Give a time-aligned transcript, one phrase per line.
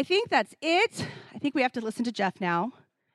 [0.00, 1.06] I think that's it.
[1.34, 2.72] I think we have to listen to Jeff now.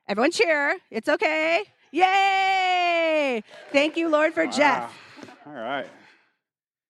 [0.08, 0.77] Everyone cheer.
[0.92, 1.64] It's okay.
[1.92, 3.44] Yay!
[3.72, 4.94] Thank you, Lord, for Jeff.
[5.48, 5.88] All right.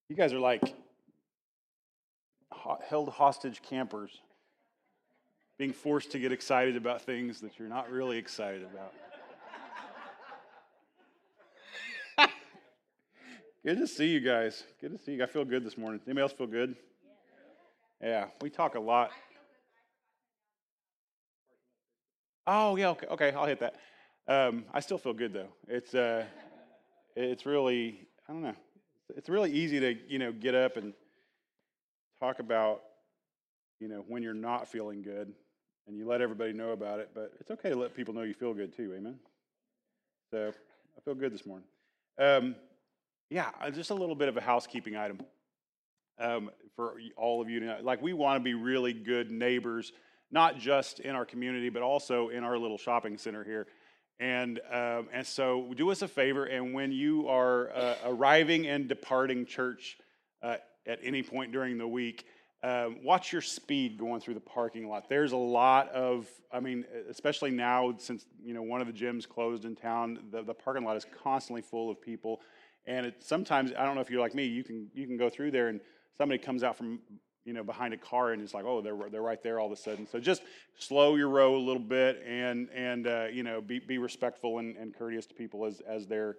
[0.09, 0.75] You guys are like
[2.89, 4.19] held hostage campers,
[5.57, 8.67] being forced to get excited about things that you're not really excited
[12.17, 12.29] about.
[13.65, 14.65] good to see you guys.
[14.81, 15.23] Good to see you.
[15.23, 16.01] I feel good this morning.
[16.05, 16.75] Anybody else feel good?
[18.03, 19.11] Yeah, we talk a lot.
[22.47, 23.75] Oh yeah, okay, okay, I'll hit that.
[24.27, 25.49] Um, I still feel good though.
[25.67, 26.25] It's uh,
[27.15, 28.55] it's really I don't know.
[29.15, 30.93] It's really easy to you know get up and
[32.19, 32.81] talk about
[33.79, 35.33] you know when you're not feeling good,
[35.87, 37.09] and you let everybody know about it.
[37.15, 38.93] But it's okay to let people know you feel good too.
[38.95, 39.19] Amen.
[40.29, 40.51] So
[40.95, 41.67] I feel good this morning.
[42.19, 42.55] Um,
[43.31, 45.19] yeah, uh, just a little bit of a housekeeping item
[46.19, 47.77] um, for all of you to know.
[47.81, 49.91] Like we want to be really good neighbors
[50.31, 53.67] not just in our community, but also in our little shopping center here.
[54.19, 58.87] And, um, and so do us a favor, and when you are uh, arriving and
[58.87, 59.97] departing church
[60.41, 62.25] uh, at any point during the week,
[62.63, 65.07] um, watch your speed going through the parking lot.
[65.07, 69.29] There's a lot of, I mean, especially now since you know one of the gyms
[69.29, 72.41] closed in town, the, the parking lot is constantly full of people.
[72.87, 75.29] And it, sometimes I don't know if you're like me, you can you can go
[75.29, 75.79] through there and
[76.17, 76.99] somebody comes out from
[77.45, 79.71] you know, behind a car and it's like, oh, they're, they're right there all of
[79.71, 80.07] a sudden.
[80.07, 80.41] So just
[80.77, 84.75] slow your row a little bit and, and uh, you know, be, be respectful and,
[84.75, 86.35] and courteous to people as, as they're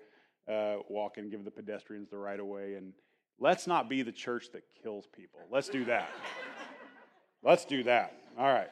[0.50, 2.74] uh, walking, give the pedestrians the right of way.
[2.74, 2.92] And
[3.38, 5.40] let's not be the church that kills people.
[5.50, 6.10] Let's do that.
[7.42, 8.14] let's do that.
[8.36, 8.68] All right.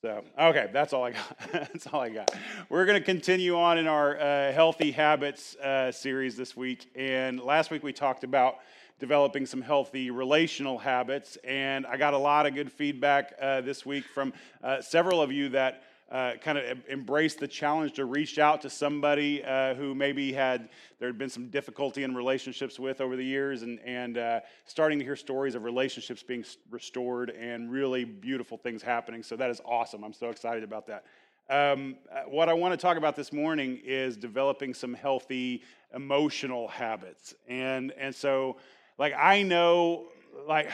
[0.00, 1.38] So, okay, that's all I got.
[1.52, 2.30] that's all I got.
[2.68, 6.88] We're going to continue on in our uh, healthy habits uh, series this week.
[6.94, 8.58] And last week we talked about
[8.98, 11.36] developing some healthy relational habits.
[11.44, 14.32] And I got a lot of good feedback uh, this week from
[14.62, 18.70] uh, several of you that uh, kind of embraced the challenge to reach out to
[18.70, 23.24] somebody uh, who maybe had there had been some difficulty in relationships with over the
[23.24, 28.56] years, and and uh, starting to hear stories of relationships being restored and really beautiful
[28.56, 29.22] things happening.
[29.22, 30.02] So that is awesome.
[30.02, 31.04] I'm so excited about that.
[31.50, 35.62] Um, uh, what I want to talk about this morning is developing some healthy
[35.94, 38.56] emotional habits, and and so
[38.98, 40.06] like, I know,
[40.46, 40.68] like,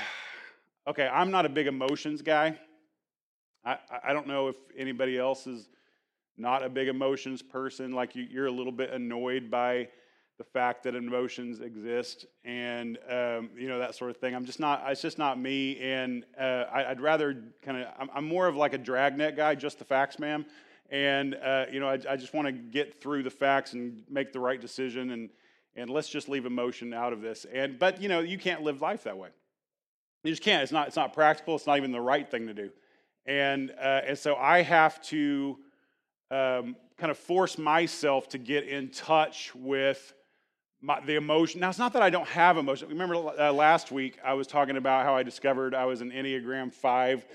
[0.87, 2.59] okay, I'm not a big emotions guy.
[3.65, 5.69] I, I don't know if anybody else is
[6.37, 7.93] not a big emotions person.
[7.93, 9.89] Like, you, you're a little bit annoyed by
[10.39, 14.59] the fact that emotions exist and um, you know that sort of thing i'm just
[14.59, 18.49] not it's just not me and uh, I, would rather kind of I'm, I'm, more
[18.49, 20.45] of like a dragnet guy just the facts ma'am
[20.91, 24.33] and uh, you know i, I just want to get through the facts and make
[24.33, 25.31] the right decision and
[25.77, 27.47] and let's just leave emotion out of this.
[27.53, 29.31] And but you know, you can't live life that way.
[30.23, 30.63] You just can't.
[30.63, 30.89] It's not.
[30.89, 31.55] It's not practical.
[31.57, 32.71] It's not even the right thing to do.
[33.27, 35.59] And uh, and so I have to
[36.31, 40.15] um, kind of force myself to get in touch with
[40.81, 41.61] my, the emotion.
[41.61, 42.89] Now it's not that I don't have emotion.
[42.89, 46.73] Remember uh, last week I was talking about how I discovered I was an Enneagram
[46.73, 47.27] Five.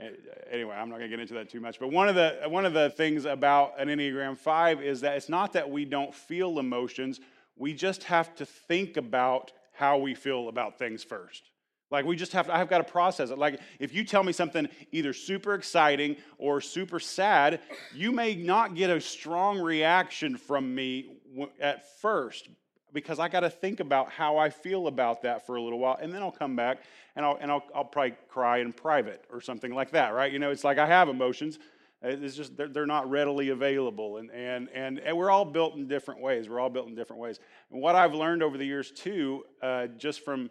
[0.00, 0.06] Uh,
[0.50, 1.78] anyway, I'm not going to get into that too much.
[1.78, 5.28] But one of the one of the things about an Enneagram Five is that it's
[5.28, 7.20] not that we don't feel emotions
[7.56, 11.50] we just have to think about how we feel about things first.
[11.90, 13.38] Like we just have to, I've got to process it.
[13.38, 17.60] Like if you tell me something either super exciting or super sad,
[17.94, 21.18] you may not get a strong reaction from me
[21.60, 22.48] at first
[22.92, 25.98] because I got to think about how I feel about that for a little while,
[26.00, 26.78] and then I'll come back
[27.16, 30.32] and I'll and I'll, I'll probably cry in private or something like that, right?
[30.32, 31.58] You know, it's like I have emotions,
[32.04, 35.88] it's just they're, they're not readily available, and, and and and we're all built in
[35.88, 36.48] different ways.
[36.48, 37.40] We're all built in different ways.
[37.70, 40.50] And what I've learned over the years too, uh, just from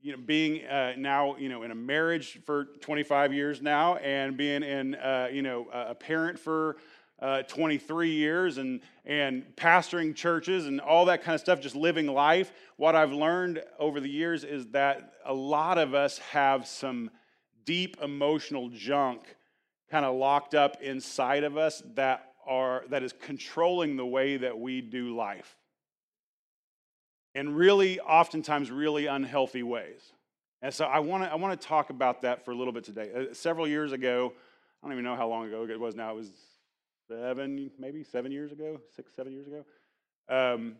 [0.00, 4.36] you know being uh, now you know in a marriage for 25 years now, and
[4.36, 6.76] being in uh, you know a parent for
[7.20, 12.06] uh, 23 years, and and pastoring churches and all that kind of stuff, just living
[12.06, 12.52] life.
[12.76, 17.10] What I've learned over the years is that a lot of us have some
[17.64, 19.34] deep emotional junk
[19.90, 24.58] kind of locked up inside of us that are that is controlling the way that
[24.58, 25.56] we do life.
[27.34, 30.00] In really oftentimes really unhealthy ways.
[30.60, 32.84] And so i want to i want to talk about that for a little bit
[32.84, 33.10] today.
[33.14, 34.32] Uh, several years ago
[34.82, 36.30] i don't even know how long ago it was now it was
[37.08, 39.64] seven maybe seven years ago six seven years ago.
[40.28, 40.76] Um,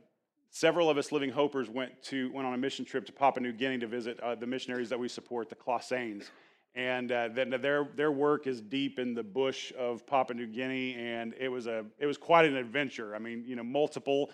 [0.50, 3.52] several of us living hopers went to went on a mission trip to papua new
[3.52, 6.30] guinea to visit uh, the missionaries that we support the Clausanes
[6.74, 11.34] and uh, their their work is deep in the bush of Papua New Guinea, and
[11.38, 13.14] it was a it was quite an adventure.
[13.14, 14.30] I mean, you know, multiple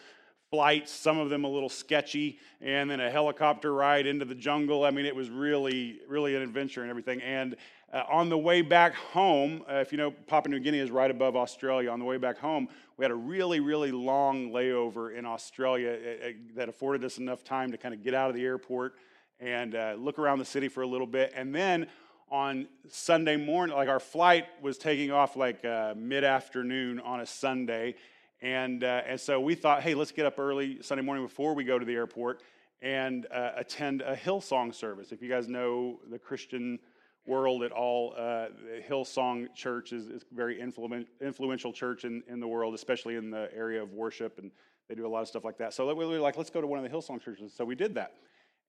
[0.50, 4.84] flights, some of them a little sketchy, and then a helicopter ride into the jungle.
[4.84, 7.22] I mean, it was really really an adventure and everything.
[7.22, 7.56] And
[7.94, 11.10] uh, on the way back home, uh, if you know, Papua New Guinea is right
[11.10, 11.90] above Australia.
[11.90, 16.26] On the way back home, we had a really, really long layover in Australia uh,
[16.26, 18.94] uh, that afforded us enough time to kind of get out of the airport
[19.38, 21.32] and uh, look around the city for a little bit.
[21.36, 21.86] And then
[22.34, 27.26] on Sunday morning, like our flight was taking off like uh, mid afternoon on a
[27.26, 27.94] Sunday.
[28.42, 31.78] And, and so we thought, hey, let's get up early Sunday morning before we go
[31.78, 32.42] to the airport
[32.82, 35.12] and attend a Hillsong service.
[35.12, 36.80] If you guys know the Christian
[37.24, 38.14] world at all.
[38.18, 38.46] Uh,
[38.88, 43.48] Hillsong Church is, a very influ- influential church in, in the world, especially in the
[43.54, 44.50] area of worship, and
[44.88, 45.72] they do a lot of stuff like that.
[45.72, 47.52] So we were like, let's go to one of the Hillsong churches.
[47.54, 48.14] So we did that.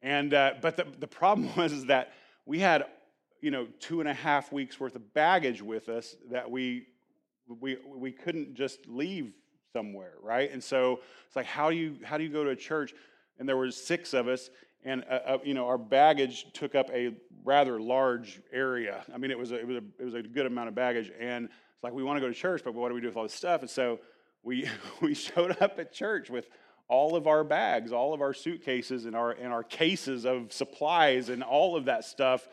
[0.03, 2.13] And, uh, but the, the problem was that
[2.45, 2.85] we had,
[3.41, 6.87] you know, two and a half weeks worth of baggage with us that we,
[7.47, 9.33] we, we couldn't just leave
[9.73, 10.51] somewhere, right?
[10.51, 12.93] And so it's like, how do you, how do you go to a church?
[13.37, 14.49] And there was six of us,
[14.85, 19.03] and uh, uh, you know our baggage took up a rather large area.
[19.13, 21.11] I mean, it was a, it was a, it was a good amount of baggage,
[21.19, 23.17] and it's like we want to go to church, but what do we do with
[23.17, 23.61] all this stuff?
[23.61, 23.99] And so
[24.43, 24.69] we
[25.01, 26.47] we showed up at church with
[26.87, 31.29] all of our bags, all of our suitcases, and our and our cases of supplies,
[31.29, 32.47] and all of that stuff,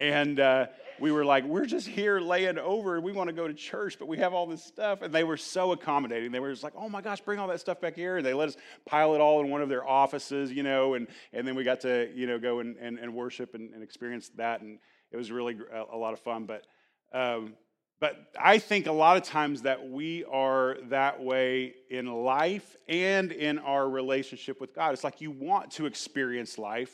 [0.00, 0.66] and uh,
[1.00, 3.00] we were like, we're just here laying over.
[3.00, 5.02] We want to go to church, but we have all this stuff.
[5.02, 6.32] And they were so accommodating.
[6.32, 8.18] They were just like, oh my gosh, bring all that stuff back here.
[8.18, 10.94] And they let us pile it all in one of their offices, you know.
[10.94, 13.82] And, and then we got to, you know, go and, and, and worship and, and
[13.82, 14.60] experience that.
[14.60, 14.78] And
[15.10, 16.46] it was really a, a lot of fun.
[16.46, 16.66] But,
[17.12, 17.54] um,
[17.98, 23.32] but I think a lot of times that we are that way in life and
[23.32, 24.92] in our relationship with God.
[24.92, 26.92] It's like you want to experience life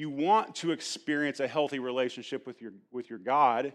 [0.00, 3.72] you want to experience a healthy relationship with your, with your God,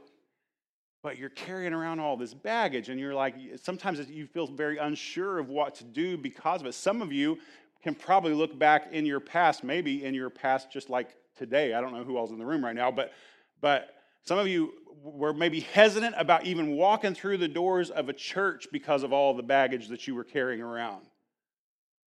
[1.04, 5.38] but you're carrying around all this baggage, and you're like, sometimes you feel very unsure
[5.38, 6.74] of what to do because of it.
[6.74, 7.38] Some of you
[7.84, 11.76] can probably look back in your past, maybe in your past, just like today.
[11.76, 13.14] I don't know who else in the room right now, but,
[13.62, 13.90] but
[14.24, 14.74] some of you
[15.04, 19.36] were maybe hesitant about even walking through the doors of a church because of all
[19.36, 21.06] the baggage that you were carrying around.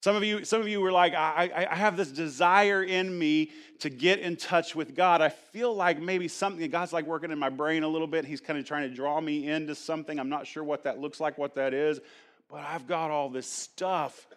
[0.00, 3.50] Some of you, some of you were like, I, I have this desire in me
[3.80, 5.20] to get in touch with God.
[5.20, 8.24] I feel like maybe something, God's like working in my brain a little bit.
[8.24, 10.20] He's kind of trying to draw me into something.
[10.20, 12.00] I'm not sure what that looks like, what that is,
[12.48, 14.28] but I've got all this stuff.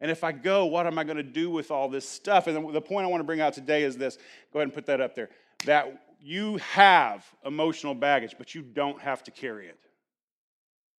[0.00, 2.46] And if I go, what am I going to do with all this stuff?
[2.46, 4.18] And the point I want to bring out today is this
[4.52, 5.30] go ahead and put that up there
[5.64, 9.78] that you have emotional baggage, but you don't have to carry it.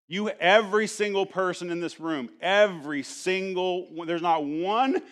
[0.09, 5.03] You, every single person in this room, every single, there's not one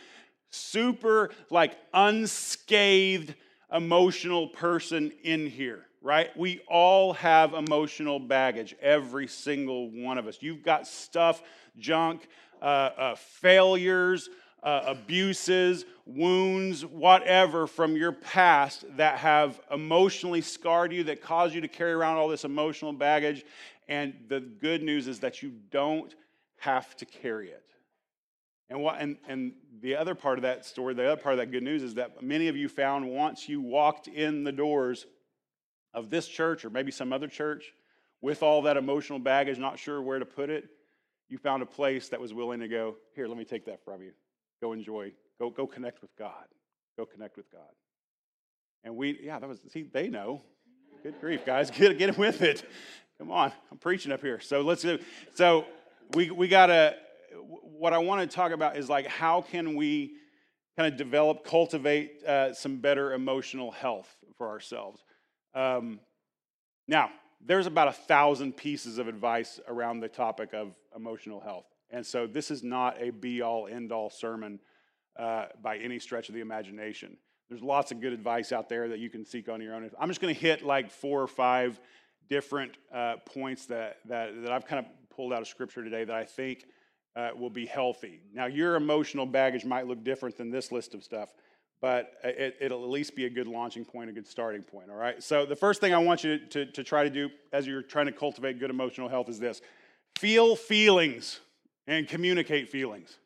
[0.48, 3.34] super, like, unscathed
[3.70, 6.34] emotional person in here, right?
[6.36, 10.38] We all have emotional baggage, every single one of us.
[10.40, 11.42] You've got stuff,
[11.78, 12.26] junk,
[12.62, 14.30] uh, uh, failures,
[14.62, 21.60] uh, abuses, wounds, whatever from your past that have emotionally scarred you, that cause you
[21.60, 23.44] to carry around all this emotional baggage.
[23.88, 26.14] And the good news is that you don't
[26.58, 27.62] have to carry it.
[28.68, 31.52] And, what, and, and the other part of that story, the other part of that
[31.52, 35.06] good news is that many of you found once you walked in the doors
[35.94, 37.72] of this church or maybe some other church
[38.20, 40.68] with all that emotional baggage, not sure where to put it,
[41.28, 44.02] you found a place that was willing to go, here, let me take that from
[44.02, 44.12] you.
[44.60, 46.46] Go enjoy, go, go connect with God.
[46.96, 47.60] Go connect with God.
[48.84, 50.42] And we, yeah, that was, see, they know.
[51.06, 52.64] Good grief, guys, get, get with it.
[53.18, 54.40] Come on, I'm preaching up here.
[54.40, 54.98] So let's do.
[55.34, 55.64] So
[56.14, 56.96] we we gotta.
[57.62, 60.14] What I want to talk about is like how can we
[60.76, 65.04] kind of develop, cultivate uh, some better emotional health for ourselves.
[65.54, 66.00] Um,
[66.88, 67.10] now,
[67.40, 72.26] there's about a thousand pieces of advice around the topic of emotional health, and so
[72.26, 74.58] this is not a be-all, end-all sermon
[75.16, 77.16] uh, by any stretch of the imagination.
[77.48, 79.88] There's lots of good advice out there that you can seek on your own.
[80.00, 81.80] I'm just going to hit like four or five
[82.28, 86.14] different uh, points that, that, that I've kind of pulled out of scripture today that
[86.14, 86.66] I think
[87.14, 88.20] uh, will be healthy.
[88.34, 91.32] Now, your emotional baggage might look different than this list of stuff,
[91.80, 94.96] but it, will at least be a good launching point, a good starting point, all
[94.96, 95.22] right?
[95.22, 98.06] So, the first thing I want you to, to try to do as you're trying
[98.06, 99.62] to cultivate good emotional health is this
[100.18, 101.40] feel feelings
[101.86, 103.16] and communicate feelings.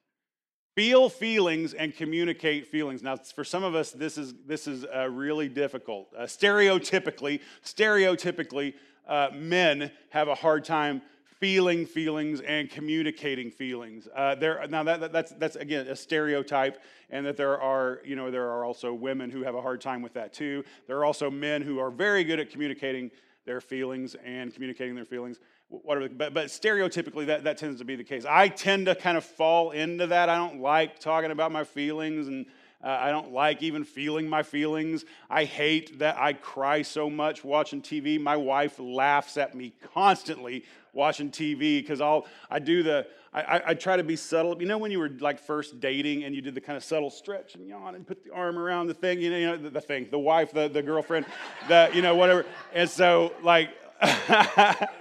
[0.80, 3.02] Feel feelings and communicate feelings.
[3.02, 6.08] Now, for some of us, this is this is uh, really difficult.
[6.16, 8.72] Uh, stereotypically, stereotypically,
[9.06, 11.02] uh, men have a hard time
[11.38, 14.08] feeling feelings and communicating feelings.
[14.16, 18.16] Uh, there, now that, that, that's, that's again a stereotype, and that there are you
[18.16, 20.64] know there are also women who have a hard time with that too.
[20.86, 23.10] There are also men who are very good at communicating
[23.44, 25.40] their feelings and communicating their feelings.
[25.70, 28.24] Whatever, but, but stereotypically that, that tends to be the case.
[28.28, 30.28] I tend to kind of fall into that.
[30.28, 32.46] I don't like talking about my feelings and
[32.82, 35.04] Uh, I don't like even feeling my feelings.
[35.28, 38.18] I hate that I cry so much watching TV.
[38.18, 43.74] My wife laughs at me constantly watching TV because I'll I do the I, I,
[43.74, 44.60] try to be subtle.
[44.60, 47.10] You know when you were like first dating and you did the kind of subtle
[47.10, 49.70] stretch and yawn and put the arm around the thing, you know, you know the,
[49.70, 51.26] the thing, the wife, the, the girlfriend,
[51.68, 52.44] the you know whatever.
[52.72, 53.70] And so like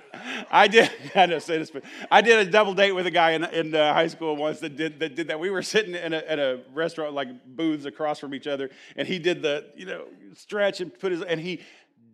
[0.51, 0.89] I did.
[1.16, 3.75] I know, say this, but I did a double date with a guy in, in
[3.75, 5.16] uh, high school once that did that.
[5.16, 5.39] Did that.
[5.39, 9.08] We were sitting in a, at a restaurant, like booths across from each other, and
[9.08, 11.62] he did the you know stretch and put his and he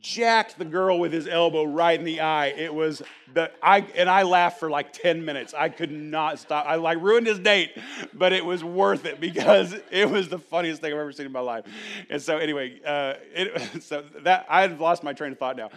[0.06, 2.48] jacked the girl with his elbow right in the eye.
[2.48, 3.02] It was
[3.34, 5.54] the I and I laughed for like 10 minutes.
[5.58, 6.66] I could not stop.
[6.68, 7.72] I like ruined his date,
[8.14, 11.32] but it was worth it because it was the funniest thing I've ever seen in
[11.32, 11.66] my life.
[12.10, 15.70] And so anyway, uh, it, so that I've lost my train of thought now.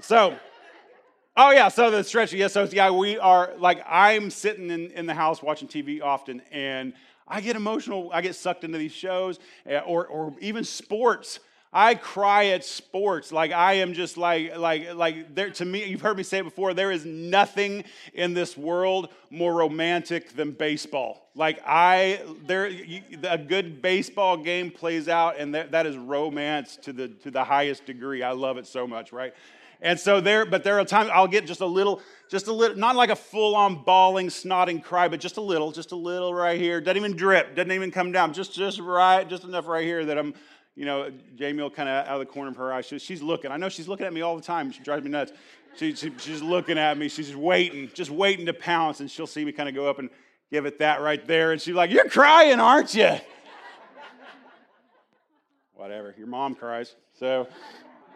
[0.00, 0.36] So
[1.36, 2.38] Oh yeah, so the stretching.
[2.40, 6.42] Yeah, so yeah, we are like I'm sitting in, in the house watching TV often,
[6.50, 6.92] and
[7.26, 8.10] I get emotional.
[8.12, 11.40] I get sucked into these shows, eh, or or even sports.
[11.72, 13.32] I cry at sports.
[13.32, 15.86] Like I am just like like like there to me.
[15.86, 16.74] You've heard me say it before.
[16.74, 21.30] There is nothing in this world more romantic than baseball.
[21.34, 22.70] Like I there
[23.22, 27.42] a good baseball game plays out, and that, that is romance to the to the
[27.42, 28.22] highest degree.
[28.22, 29.12] I love it so much.
[29.12, 29.32] Right.
[29.82, 32.76] And so there, but there are times I'll get just a little, just a little,
[32.76, 36.32] not like a full on bawling, snotting cry, but just a little, just a little
[36.32, 36.80] right here.
[36.80, 40.16] Doesn't even drip, doesn't even come down, just, just right, just enough right here that
[40.16, 40.34] I'm,
[40.76, 42.80] you know, Jamie will kind of out of the corner of her eye.
[42.80, 43.50] She, she's looking.
[43.50, 44.70] I know she's looking at me all the time.
[44.70, 45.32] She drives me nuts.
[45.76, 47.08] She, she, she's looking at me.
[47.08, 49.00] She's just waiting, just waiting to pounce.
[49.00, 50.08] And she'll see me kind of go up and
[50.50, 51.50] give it that right there.
[51.50, 53.10] And she's like, You're crying, aren't you?
[55.74, 56.14] Whatever.
[56.16, 56.94] Your mom cries.
[57.18, 57.48] So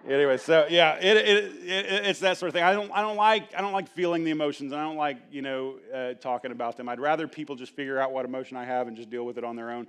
[0.09, 2.63] anyway, so yeah, it, it, it, it's that sort of thing.
[2.63, 4.73] I don't, I don't like, I don't like feeling the emotions.
[4.73, 6.89] I don't like, you know, uh, talking about them.
[6.89, 9.45] I'd rather people just figure out what emotion I have and just deal with it
[9.45, 9.87] on their own.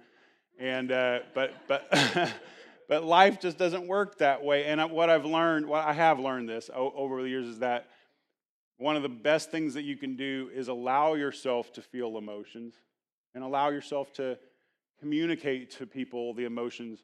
[0.60, 1.88] And uh, but but
[2.90, 4.66] but life just doesn't work that way.
[4.66, 7.88] And what I've learned, what I have learned this over the years is that
[8.78, 12.76] one of the best things that you can do is allow yourself to feel emotions
[13.34, 14.38] and allow yourself to
[15.00, 17.04] communicate to people the emotions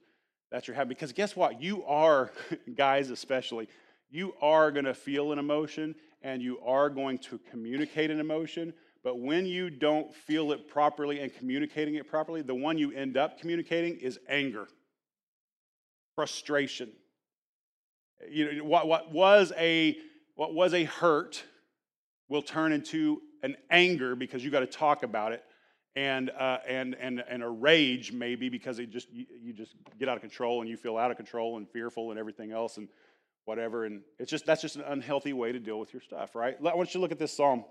[0.53, 0.89] that you're having.
[0.89, 1.61] Because guess what?
[1.61, 2.31] You are,
[2.75, 3.67] guys especially,
[4.11, 8.71] you are going to feel an emotion and you are going to communicate an emotion.
[9.03, 13.17] But when you don't feel it properly and communicating it properly, the one you end
[13.17, 14.67] up communicating is anger,
[16.15, 16.91] frustration.
[18.29, 19.97] You know, what, what, was a,
[20.35, 21.43] what was a hurt
[22.29, 25.43] will turn into an anger because you got to talk about it
[25.95, 30.09] and, uh, and, and, and a rage maybe because it just, you, you, just get
[30.09, 32.87] out of control and you feel out of control and fearful and everything else and
[33.45, 33.85] whatever.
[33.85, 36.57] And it's just, that's just an unhealthy way to deal with your stuff, right?
[36.59, 37.63] I want you to look at this Psalm.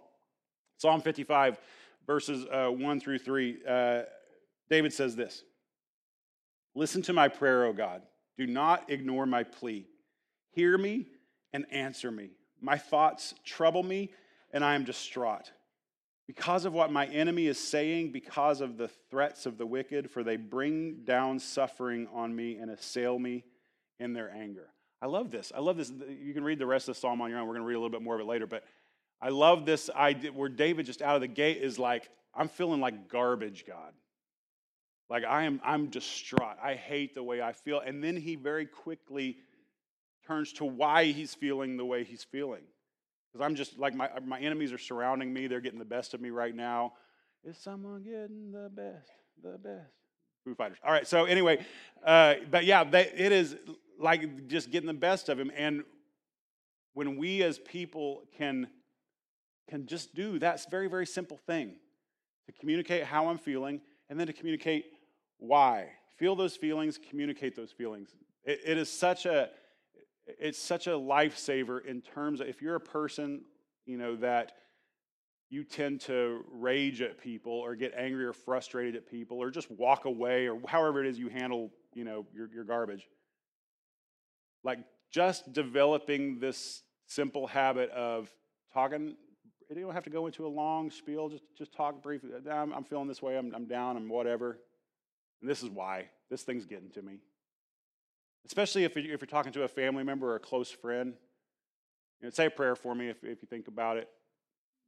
[0.79, 1.59] Psalm 55,
[2.07, 3.59] verses uh, 1 through 3.
[3.69, 4.02] Uh,
[4.71, 5.43] David says this
[6.75, 8.02] Listen to my prayer, O God.
[8.38, 9.87] Do not ignore my plea.
[10.52, 11.09] Hear me
[11.52, 12.31] and answer me.
[12.61, 14.11] My thoughts trouble me,
[14.52, 15.50] and I am distraught
[16.26, 20.23] because of what my enemy is saying, because of the threats of the wicked, for
[20.23, 23.45] they bring down suffering on me and assail me
[23.99, 24.69] in their anger.
[25.00, 25.52] I love this.
[25.55, 25.91] I love this.
[25.91, 27.47] You can read the rest of the psalm on your own.
[27.47, 28.64] We're going to read a little bit more of it later, but
[29.21, 32.81] I love this idea where David just out of the gate is like, I'm feeling
[32.81, 33.93] like garbage, God.
[35.11, 36.57] Like I am I'm distraught.
[36.62, 37.81] I hate the way I feel.
[37.81, 39.37] And then he very quickly
[40.26, 42.62] turns to why he's feeling the way he's feeling.
[43.33, 45.47] Because I'm just like my, my enemies are surrounding me.
[45.47, 46.93] They're getting the best of me right now.
[47.45, 49.11] Is someone getting the best?
[49.43, 49.91] The best.
[50.45, 50.79] Foo Fighters.
[50.85, 51.07] All right.
[51.07, 51.65] So anyway,
[52.05, 53.57] uh, but yeah, they, it is
[53.99, 55.51] like just getting the best of him.
[55.57, 55.85] And
[56.95, 58.69] when we as people can
[59.71, 61.77] can just do that very very simple thing
[62.47, 64.87] to communicate how I'm feeling and then to communicate
[65.39, 65.89] why.
[66.19, 66.99] Feel those feelings.
[67.09, 68.11] Communicate those feelings.
[68.45, 69.51] it, it is such a
[70.39, 73.43] it's such a lifesaver in terms of if you're a person,
[73.87, 74.53] you know, that
[75.51, 79.71] you tend to rage at people or get angry or frustrated at people or just
[79.71, 83.07] walk away or however it is you handle, you know, your, your garbage.
[84.65, 84.79] Like
[85.11, 88.31] just developing this simple habit of
[88.73, 89.17] talking
[89.77, 91.29] you don't have to go into a long spiel.
[91.29, 92.31] Just, just talk briefly.
[92.51, 93.37] I'm, I'm feeling this way.
[93.37, 93.97] I'm, I'm down.
[93.97, 94.59] I'm whatever.
[95.41, 96.07] And this is why.
[96.31, 97.19] This thing's getting to me.
[98.47, 101.15] Especially if you're, talking to a family member or a close friend.
[102.21, 104.09] You know, say a prayer for me if, if you think about it.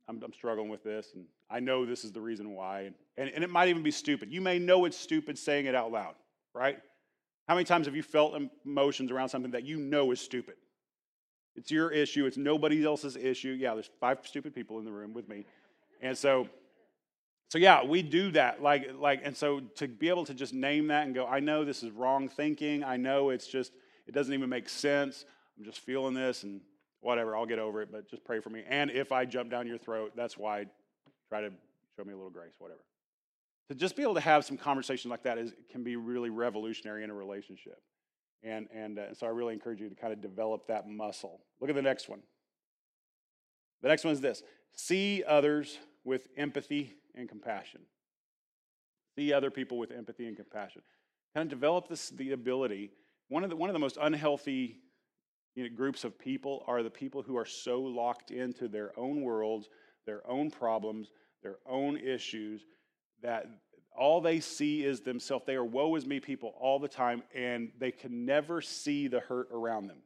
[0.09, 2.91] I'm, I'm, struggling with this, and I know this is the reason why.
[3.17, 4.31] And, and it might even be stupid.
[4.31, 6.15] You may know it's stupid saying it out loud,
[6.55, 6.79] right?
[7.49, 10.55] How many times have you felt emotions around something that you know is stupid?
[11.57, 13.51] It's your issue, it's nobody else's issue.
[13.51, 15.47] Yeah, there's five stupid people in the room with me.
[16.03, 16.49] And so
[17.49, 18.63] so yeah, we do that.
[18.63, 21.65] Like, like, and so to be able to just name that and go, I know
[21.65, 22.83] this is wrong thinking.
[22.83, 23.73] I know it's just,
[24.07, 25.25] it doesn't even make sense.
[25.57, 26.61] I'm just feeling this and
[27.01, 28.65] whatever, I'll get over it, but just pray for me.
[28.69, 30.67] And if I jump down your throat, that's why
[31.29, 31.51] try to
[31.97, 32.81] show me a little grace, whatever.
[33.69, 37.05] To just be able to have some conversation like that is, can be really revolutionary
[37.05, 37.81] in a relationship.
[38.43, 41.41] And, and uh, so I really encourage you to kind of develop that muscle.
[41.61, 42.21] Look at the next one.
[43.83, 44.43] The next one is this
[44.75, 47.81] see others with empathy and compassion.
[49.17, 50.83] See other people with empathy and compassion.
[51.35, 52.91] Kind of develop this, the ability.
[53.29, 54.81] One of the, one of the most unhealthy
[55.55, 59.23] you know, groups of people are the people who are so locked into their own
[59.23, 59.69] worlds,
[60.07, 61.11] their own problems,
[61.43, 62.67] their own issues,
[63.23, 63.47] that
[63.97, 65.45] all they see is themselves.
[65.47, 69.21] They are woe is me people all the time, and they can never see the
[69.21, 69.99] hurt around them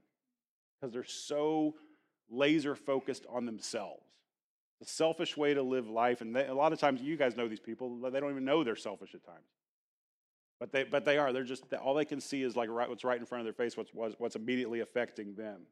[0.80, 1.74] because they're so
[2.30, 4.07] laser focused on themselves.
[4.80, 7.48] The selfish way to live life, and they, a lot of times you guys know
[7.48, 9.46] these people, they don't even know they're selfish at times.
[10.60, 11.32] But they, but they are.
[11.32, 13.64] They're just all they can see is like right, what's right in front of their
[13.64, 15.62] face, what's, what's immediately affecting them.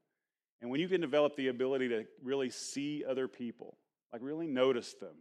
[0.61, 3.77] And when you can develop the ability to really see other people,
[4.13, 5.15] like really notice them.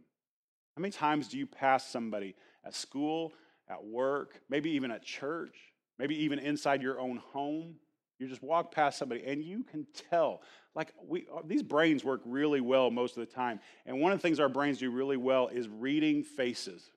[0.76, 3.32] How many times do you pass somebody at school,
[3.68, 5.56] at work, maybe even at church,
[5.98, 7.76] maybe even inside your own home?
[8.18, 10.42] You just walk past somebody and you can tell.
[10.74, 13.60] Like we uh, these brains work really well most of the time.
[13.84, 16.90] And one of the things our brains do really well is reading faces.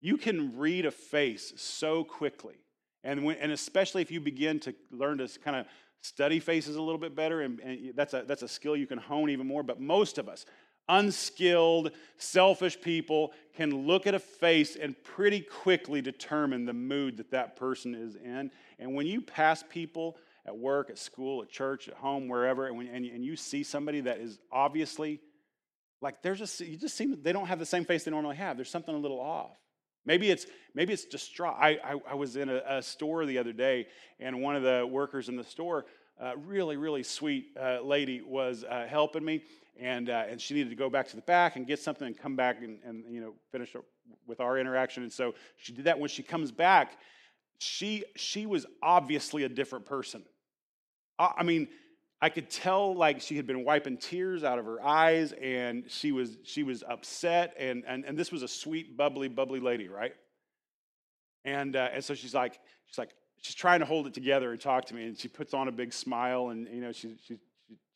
[0.00, 2.56] You can read a face so quickly.
[3.02, 5.66] And, when, and especially if you begin to learn to kind of
[6.00, 8.98] study faces a little bit better, and, and that's, a, that's a skill you can
[8.98, 9.62] hone even more.
[9.62, 10.44] But most of us,
[10.88, 17.30] unskilled, selfish people, can look at a face and pretty quickly determine the mood that
[17.30, 18.50] that person is in.
[18.78, 20.16] And when you pass people
[20.46, 23.62] at work, at school, at church, at home, wherever, and, when, and, and you see
[23.62, 25.20] somebody that is obviously
[26.00, 28.56] like there's just you just seem they don't have the same face they normally have.
[28.56, 29.56] There's something a little off.
[30.04, 31.56] Maybe it's maybe it's distraught.
[31.58, 33.86] I, I, I was in a, a, store the other day,
[34.20, 35.86] and one of the workers in the store,
[36.20, 39.42] uh, really really sweet uh, lady, was uh, helping me,
[39.80, 42.16] and uh, and she needed to go back to the back and get something and
[42.16, 43.84] come back and, and you know finish up
[44.26, 45.02] with our interaction.
[45.02, 45.98] And so she did that.
[45.98, 46.98] When she comes back,
[47.58, 50.22] she she was obviously a different person.
[51.18, 51.68] I, I mean
[52.20, 56.12] I could tell like she had been wiping tears out of her eyes and she
[56.12, 60.14] was she was upset and and, and this was a sweet bubbly bubbly lady right
[61.44, 63.10] and uh, and so she's like she's like
[63.42, 65.72] she's trying to hold it together and talk to me and she puts on a
[65.72, 67.36] big smile and you know she she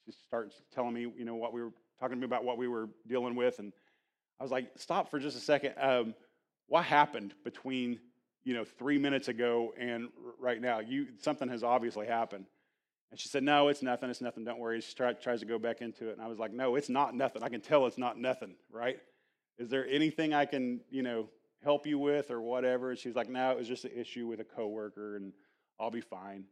[0.04, 2.68] she starts telling me you know what we were talking to me about what we
[2.68, 3.72] were dealing with and
[4.38, 6.14] I was like stop for just a second um,
[6.66, 8.00] what happened between
[8.44, 12.46] you know three minutes ago and right now you something has obviously happened
[13.10, 14.08] and she said, No, it's nothing.
[14.08, 14.44] It's nothing.
[14.44, 14.80] Don't worry.
[14.80, 16.12] She try, tries to go back into it.
[16.12, 17.42] And I was like, No, it's not nothing.
[17.42, 18.98] I can tell it's not nothing, right?
[19.58, 21.28] Is there anything I can, you know,
[21.62, 22.90] help you with or whatever?
[22.90, 25.32] And she was like, No, it was just an issue with a coworker and
[25.78, 26.44] I'll be fine.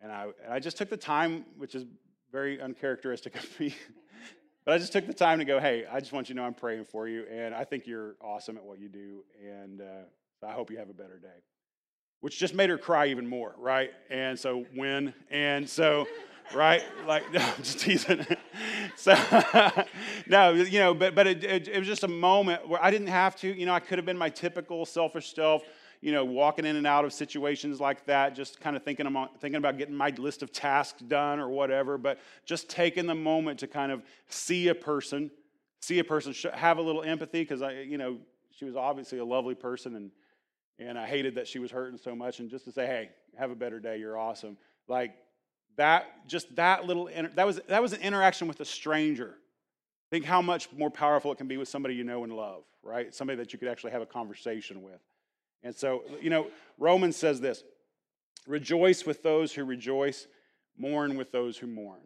[0.00, 1.84] And I, and I just took the time, which is
[2.30, 3.74] very uncharacteristic of me,
[4.64, 6.46] but I just took the time to go, Hey, I just want you to know
[6.46, 7.24] I'm praying for you.
[7.30, 9.24] And I think you're awesome at what you do.
[9.42, 10.04] And uh,
[10.44, 11.42] I hope you have a better day
[12.22, 13.90] which just made her cry even more, right?
[14.08, 16.06] And so when, and so,
[16.54, 16.84] right?
[17.04, 18.24] Like, no, I'm just teasing.
[18.96, 19.14] so,
[20.28, 23.08] no, you know, but, but it, it, it, was just a moment where I didn't
[23.08, 25.64] have to, you know, I could have been my typical selfish self,
[26.00, 29.40] you know, walking in and out of situations like that, just kind of thinking about,
[29.40, 33.58] thinking about getting my list of tasks done or whatever, but just taking the moment
[33.58, 35.28] to kind of see a person,
[35.80, 38.18] see a person, have a little empathy, because I, you know,
[38.56, 40.12] she was obviously a lovely person and,
[40.78, 42.40] and I hated that she was hurting so much.
[42.40, 44.56] And just to say, hey, have a better day, you're awesome.
[44.88, 45.14] Like
[45.76, 49.34] that, just that little, that was, that was an interaction with a stranger.
[50.10, 53.14] Think how much more powerful it can be with somebody you know and love, right?
[53.14, 55.00] Somebody that you could actually have a conversation with.
[55.62, 57.62] And so, you know, Romans says this
[58.46, 60.26] rejoice with those who rejoice,
[60.76, 62.00] mourn with those who mourn.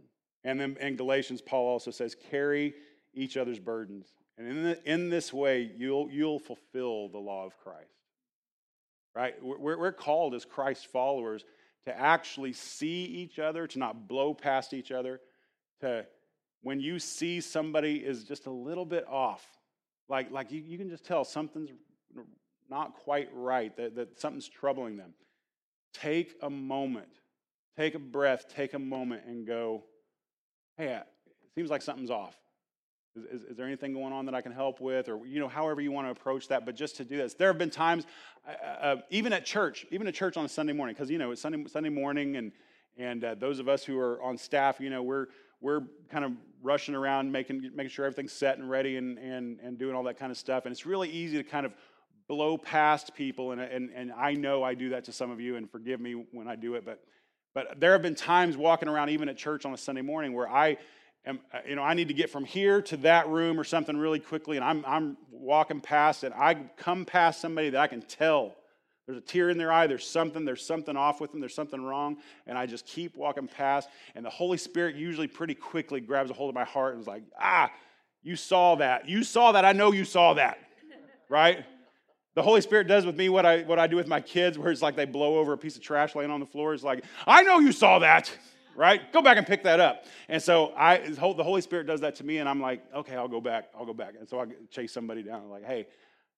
[0.45, 2.75] And then in Galatians, Paul also says, carry
[3.15, 4.13] each other's burdens.
[4.39, 7.96] And in, the, in this way, you'll, you'll fulfill the law of Christ
[9.17, 9.35] right?
[9.43, 11.45] We're, we're called as Christ followers
[11.87, 15.21] to actually see each other, to not blow past each other,
[15.81, 16.07] to
[16.63, 19.47] when you see somebody is just a little bit off,
[20.09, 21.71] like, like you, you can just tell something's
[22.69, 25.15] not quite right, that, that something's troubling them.
[25.95, 27.09] Take a moment,
[27.79, 29.85] take a breath, take a moment and go,
[30.77, 31.07] hey, it
[31.55, 32.37] seems like something's off.
[33.17, 35.09] Is, is, is, there anything going on that I can help with?
[35.09, 36.67] Or, you know, however you want to approach that.
[36.67, 38.07] But just to do this, there have been times,
[38.47, 41.31] uh, uh, even at church, even at church on a Sunday morning, because, you know,
[41.31, 42.53] it's Sunday, Sunday morning, and,
[42.99, 45.27] and uh, those of us who are on staff, you know, we're,
[45.61, 49.79] we're kind of rushing around making making sure everything's set and ready and and and
[49.79, 50.65] doing all that kind of stuff.
[50.65, 51.73] And it's really easy to kind of
[52.29, 55.57] blow past people and and and I know I do that to some of you
[55.57, 57.03] and forgive me when I do it, but
[57.55, 60.49] but there have been times walking around even at church on a Sunday morning where
[60.49, 60.77] I
[61.27, 63.97] am, uh, you know, I need to get from here to that room or something
[63.97, 68.03] really quickly, and I'm, I'm walking past and I come past somebody that I can
[68.03, 68.55] tell
[69.07, 71.81] there's a tear in their eye, there's something, there's something off with them, there's something
[71.81, 72.17] wrong,
[72.49, 76.35] and I just keep walking past, and the Holy Spirit usually pretty quickly grabs a
[76.35, 77.71] hold of my heart and is like, ah,
[78.25, 79.09] you saw that.
[79.09, 79.65] You saw that.
[79.65, 80.59] I know you saw that.
[81.29, 81.65] right?
[82.35, 84.73] The Holy Spirit does with me what I, what I do with my kids, where
[84.73, 86.75] it's like they blow over a piece of trash laying on the floor.
[86.75, 88.37] It's like, I know you saw that
[88.77, 89.13] right?
[89.13, 90.05] Go back and pick that up.
[90.29, 93.29] And so I, the Holy Spirit does that to me, and I'm like, okay, I'll
[93.29, 93.71] go back.
[93.77, 94.15] I'll go back.
[94.19, 95.87] And so I chase somebody down, like, hey,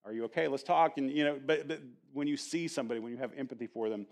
[0.05, 0.49] are you okay?
[0.49, 0.99] Let's talk.
[0.99, 1.81] And you know, but, but
[2.13, 4.07] when you see somebody, when you have empathy for them,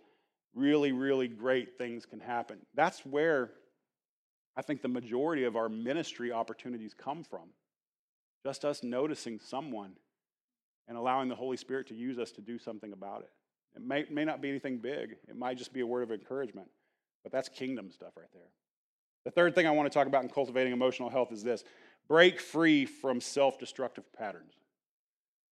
[0.54, 2.58] really, really great things can happen.
[2.74, 3.50] That's where
[4.56, 7.50] I think the majority of our ministry opportunities come from.
[8.44, 9.92] Just us noticing someone
[10.88, 13.30] and allowing the Holy Spirit to use us to do something about it.
[13.74, 16.68] It may, may not be anything big, it might just be a word of encouragement.
[17.26, 18.50] But that's kingdom stuff right there.
[19.24, 21.64] The third thing I want to talk about in cultivating emotional health is this
[22.06, 24.52] break free from self destructive patterns.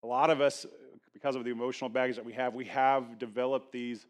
[0.02, 0.64] A lot of us,
[1.12, 4.06] because of the emotional baggage that we have, we have developed these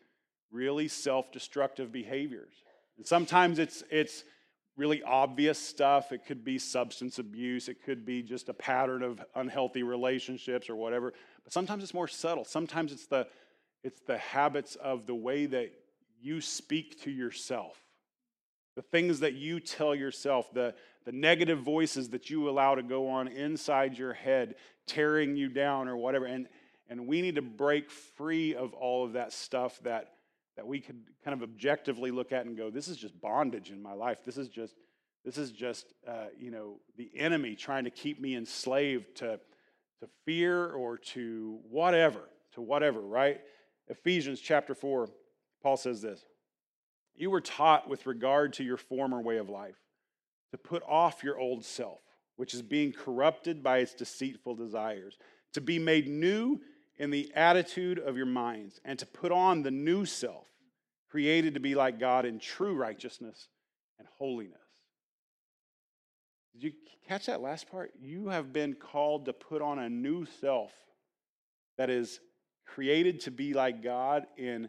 [0.53, 2.53] really self destructive behaviors.
[2.97, 4.23] And sometimes it's, it's
[4.77, 6.13] really obvious stuff.
[6.13, 10.77] It could be substance abuse, it could be just a pattern of unhealthy relationships or
[10.77, 11.13] whatever.
[11.43, 12.45] But sometimes it's more subtle.
[12.45, 13.27] Sometimes it's the,
[13.83, 15.73] it's the habits of the way that
[16.21, 17.81] you speak to yourself,
[18.77, 23.09] the things that you tell yourself, the, the negative voices that you allow to go
[23.09, 24.55] on inside your head,
[24.87, 26.27] tearing you down or whatever.
[26.27, 26.49] And,
[26.89, 30.13] and we need to break free of all of that stuff that,
[30.57, 33.83] that we could kind of objectively look at and go, this is just bondage in
[33.83, 34.25] my life.
[34.25, 34.75] This is just,
[35.25, 39.41] this is just uh, you know, the enemy trying to keep me enslaved to,
[40.01, 42.21] to fear or to whatever,
[42.53, 43.41] to whatever, right?
[43.89, 45.09] Ephesians chapter 4
[45.63, 46.25] Paul says this
[47.15, 49.79] You were taught with regard to your former way of life
[50.51, 52.01] to put off your old self,
[52.37, 55.19] which is being corrupted by its deceitful desires,
[55.53, 56.61] to be made new
[56.97, 60.47] in the attitude of your minds, and to put on the new self,
[61.11, 63.49] created to be like God in true righteousness
[63.99, 64.59] and holiness.
[66.55, 66.73] Did you
[67.07, 67.93] catch that last part?
[68.01, 70.73] You have been called to put on a new self
[71.77, 72.21] that is
[72.67, 74.69] created to be like God in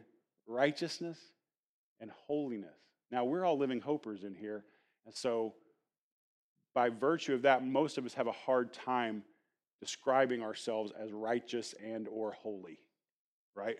[0.50, 1.18] righteousness,
[2.00, 2.76] and holiness.
[3.10, 4.64] Now, we're all living hopers in here.
[5.06, 5.54] And so,
[6.74, 9.22] by virtue of that, most of us have a hard time
[9.80, 12.78] describing ourselves as righteous and or holy,
[13.54, 13.76] right?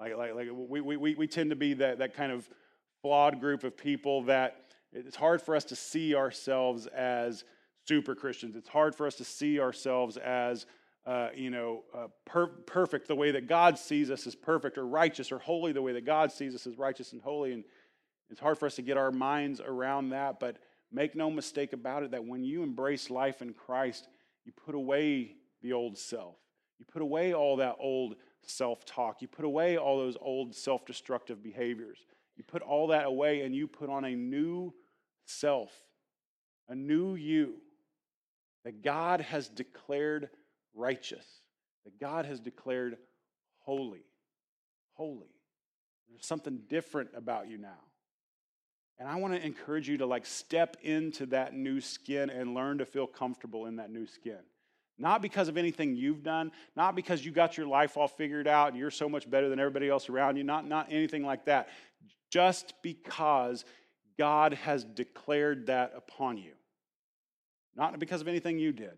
[0.00, 2.48] Like, like, like we, we, we tend to be that, that kind of
[3.02, 4.56] flawed group of people that
[4.92, 7.44] it's hard for us to see ourselves as
[7.86, 8.56] super Christians.
[8.56, 10.66] It's hard for us to see ourselves as
[11.04, 14.86] uh, you know, uh, per- perfect the way that God sees us as perfect, or
[14.86, 17.52] righteous or holy the way that God sees us as righteous and holy.
[17.52, 17.64] And
[18.30, 20.38] it's hard for us to get our minds around that.
[20.38, 20.58] But
[20.92, 24.08] make no mistake about it that when you embrace life in Christ,
[24.44, 26.36] you put away the old self.
[26.78, 29.22] You put away all that old self talk.
[29.22, 31.98] You put away all those old self destructive behaviors.
[32.36, 34.72] You put all that away and you put on a new
[35.26, 35.70] self,
[36.68, 37.54] a new you
[38.64, 40.30] that God has declared
[40.74, 41.26] righteous,
[41.84, 42.96] that God has declared
[43.58, 44.04] holy.
[44.94, 45.30] Holy.
[46.08, 47.80] There's something different about you now.
[48.98, 52.78] And I want to encourage you to like step into that new skin and learn
[52.78, 54.38] to feel comfortable in that new skin.
[54.98, 58.68] Not because of anything you've done, not because you got your life all figured out
[58.68, 61.70] and you're so much better than everybody else around you, not, not anything like that.
[62.30, 63.64] Just because
[64.18, 66.52] God has declared that upon you.
[67.74, 68.92] Not because of anything you did,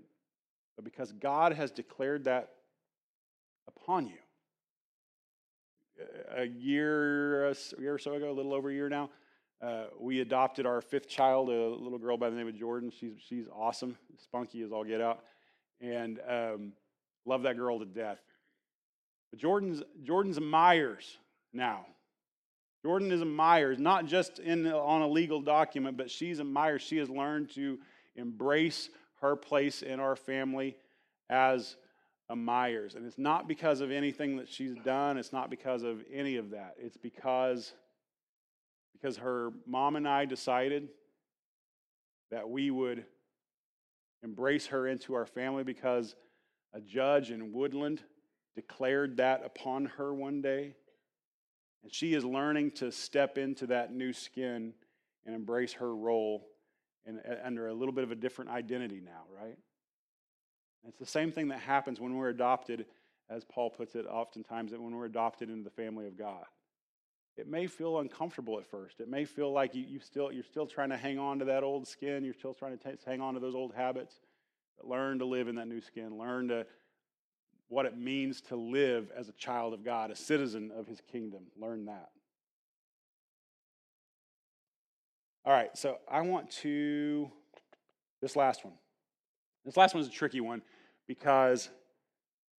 [0.77, 2.51] but because God has declared that
[3.69, 4.19] upon you.
[6.37, 9.11] A year, a year or so ago, a little over a year now,
[9.63, 12.91] uh, we adopted our fifth child, a little girl by the name of Jordan.
[12.91, 15.21] She's, she's awesome, spunky as all get out,
[15.81, 16.73] and um,
[17.25, 18.19] love that girl to death.
[19.31, 21.19] But Jordan's, Jordan's a Myers
[21.53, 21.87] now.
[22.85, 26.83] Jordan is a Myers, not just in, on a legal document, but she's a Myers.
[26.83, 27.79] She has learned to
[28.17, 28.91] embrace
[29.25, 30.77] her place in our family
[31.31, 31.77] as
[32.29, 32.95] a Myers.
[32.95, 36.51] And it's not because of anything that she's done, it's not because of any of
[36.51, 36.75] that.
[36.79, 37.73] It's because
[38.93, 40.89] because her mom and I decided
[42.31, 43.05] that we would
[44.23, 46.15] embrace her into our family because
[46.75, 48.03] a judge in Woodland
[48.55, 50.75] declared that upon her one day.
[51.83, 54.75] And she is learning to step into that new skin
[55.27, 56.47] and embrace her role
[57.07, 59.57] and uh, under a little bit of a different identity now, right?
[60.87, 62.87] It's the same thing that happens when we're adopted,
[63.31, 66.45] as Paul puts it oftentimes, that when we're adopted into the family of God.
[67.37, 69.01] It may feel uncomfortable at first.
[69.01, 71.65] It may feel like you, you still, you're still trying to hang on to that
[71.65, 72.25] old skin.
[72.25, 74.21] You're still trying to t- hang on to those old habits.
[74.77, 76.17] But learn to live in that new skin.
[76.17, 76.67] Learn to
[77.69, 81.45] what it means to live as a child of God, a citizen of his kingdom.
[81.57, 82.11] Learn that.
[85.47, 87.31] All right, so I want to,
[88.23, 88.75] this last one.
[89.65, 90.63] This last one is a tricky one
[91.07, 91.69] because,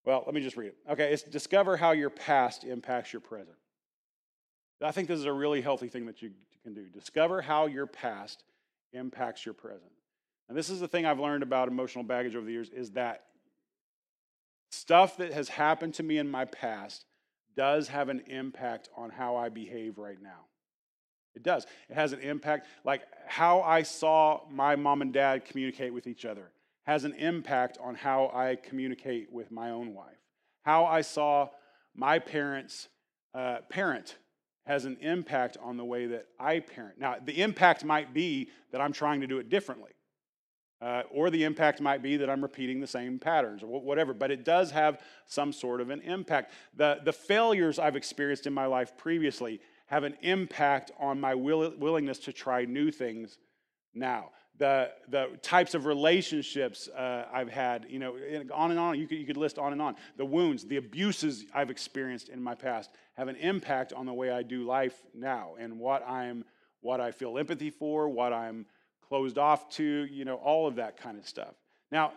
[0.05, 0.77] well, let me just read it.
[0.91, 3.57] Okay, it's discover how your past impacts your present.
[4.83, 6.31] I think this is a really healthy thing that you
[6.63, 6.85] can do.
[6.89, 8.43] Discover how your past
[8.93, 9.91] impacts your present.
[10.47, 13.23] And this is the thing I've learned about emotional baggage over the years is that
[14.69, 17.05] stuff that has happened to me in my past
[17.55, 20.45] does have an impact on how I behave right now.
[21.35, 21.65] It does.
[21.89, 26.25] It has an impact, like how I saw my mom and dad communicate with each
[26.25, 26.51] other
[26.85, 30.17] has an impact on how I communicate with my own wife.
[30.63, 31.49] How I saw
[31.95, 32.89] my parents
[33.33, 34.15] uh, parent
[34.65, 36.99] has an impact on the way that I parent.
[36.99, 39.91] Now, the impact might be that I'm trying to do it differently.
[40.81, 44.31] Uh, or the impact might be that I'm repeating the same patterns or whatever, but
[44.31, 46.51] it does have some sort of an impact.
[46.75, 51.73] The, the failures I've experienced in my life previously have an impact on my will,
[51.77, 53.37] willingness to try new things
[53.93, 54.31] now.
[54.57, 58.15] The, the types of relationships uh, I've had, you know,
[58.53, 59.95] on and on, you could, you could list on and on.
[60.15, 64.31] The wounds, the abuses I've experienced in my past have an impact on the way
[64.31, 66.45] I do life now and what I'm,
[66.79, 68.65] what I feel empathy for, what I'm
[69.09, 71.53] closed off to, you know, all of that kind of stuff.
[71.91, 72.13] Now,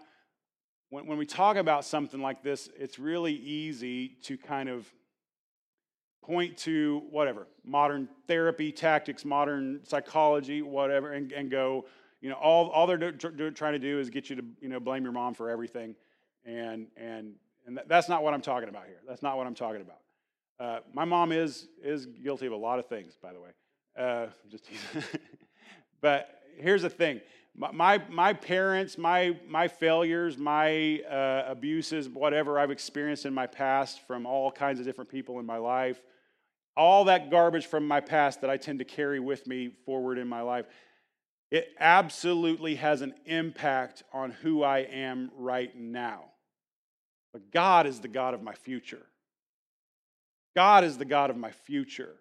[0.90, 4.87] when, when we talk about something like this, it's really easy to kind of
[6.22, 11.85] point to whatever modern therapy tactics modern psychology whatever and, and go
[12.20, 14.68] you know all, all they're do, do, trying to do is get you to you
[14.68, 15.94] know blame your mom for everything.
[16.44, 17.35] And and
[17.66, 19.00] and that's not what i'm talking about here.
[19.07, 19.98] That's not what i'm talking about.
[20.59, 23.50] Uh, my mom is is guilty of a lot of things by the way.
[23.96, 24.68] Uh, just
[26.00, 27.20] but here's the thing
[27.59, 34.07] my, my parents, my, my failures, my uh, abuses, whatever I've experienced in my past
[34.07, 36.01] from all kinds of different people in my life,
[36.77, 40.29] all that garbage from my past that I tend to carry with me forward in
[40.29, 40.66] my life,
[41.51, 46.27] it absolutely has an impact on who I am right now.
[47.33, 49.07] But God is the God of my future.
[50.55, 52.14] God is the God of my future.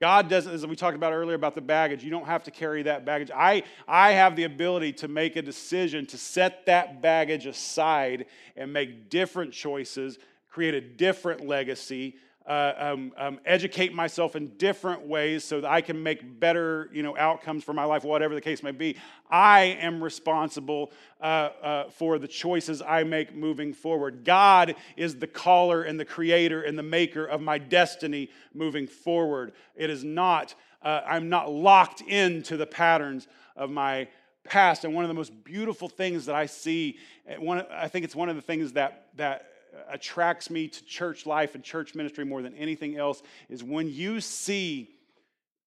[0.00, 2.84] God doesn't, as we talked about earlier about the baggage, you don't have to carry
[2.84, 3.30] that baggage.
[3.34, 8.72] I, I have the ability to make a decision to set that baggage aside and
[8.72, 12.16] make different choices, create a different legacy,
[12.48, 17.02] uh, um, um, educate myself in different ways so that I can make better you
[17.02, 18.96] know, outcomes for my life, whatever the case may be.
[19.30, 24.24] I am responsible uh, uh, for the choices I make moving forward.
[24.24, 29.52] God is the caller and the creator and the maker of my destiny moving forward.
[29.76, 34.08] It is not, uh, I'm not locked into the patterns of my
[34.44, 34.84] past.
[34.84, 36.96] And one of the most beautiful things that I see,
[37.38, 39.47] one, I think it's one of the things that, that
[39.88, 44.20] attracts me to church life and church ministry more than anything else is when you
[44.20, 44.90] see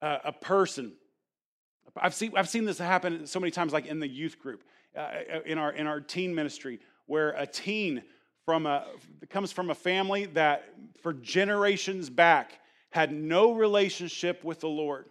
[0.01, 0.93] uh, a person.
[1.95, 4.63] I've seen, I've seen this happen so many times, like in the youth group,
[4.95, 5.09] uh,
[5.45, 8.03] in, our, in our teen ministry, where a teen
[8.45, 8.85] from a,
[9.29, 10.65] comes from a family that
[11.01, 12.59] for generations back
[12.91, 15.05] had no relationship with the Lord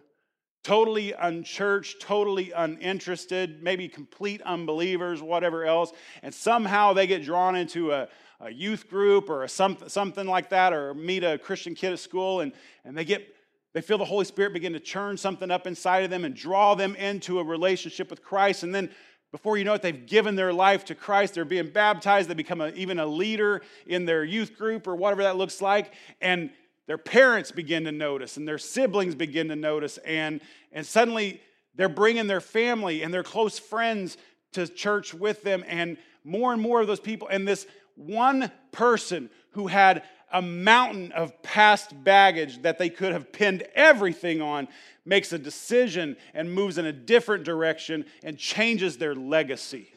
[0.63, 7.91] totally unchurched, totally uninterested, maybe complete unbelievers, whatever else, and somehow they get drawn into
[7.91, 8.07] a,
[8.41, 12.41] a youth group or something, something like that, or meet a Christian kid at school,
[12.41, 12.51] and,
[12.83, 13.35] and they get
[13.73, 16.75] they feel the Holy Spirit begin to churn something up inside of them and draw
[16.75, 18.63] them into a relationship with Christ.
[18.63, 18.89] And then
[19.31, 21.35] before you know it, they've given their life to Christ.
[21.35, 22.29] They're being baptized.
[22.29, 25.93] They become a, even a leader in their youth group or whatever that looks like.
[26.19, 26.49] And
[26.87, 29.97] their parents begin to notice and their siblings begin to notice.
[29.99, 30.41] And,
[30.73, 31.39] and suddenly
[31.75, 34.17] they're bringing their family and their close friends
[34.51, 35.63] to church with them.
[35.65, 41.11] And more and more of those people, and this one person who had a mountain
[41.11, 44.67] of past baggage that they could have pinned everything on
[45.05, 49.89] makes a decision and moves in a different direction and changes their legacy.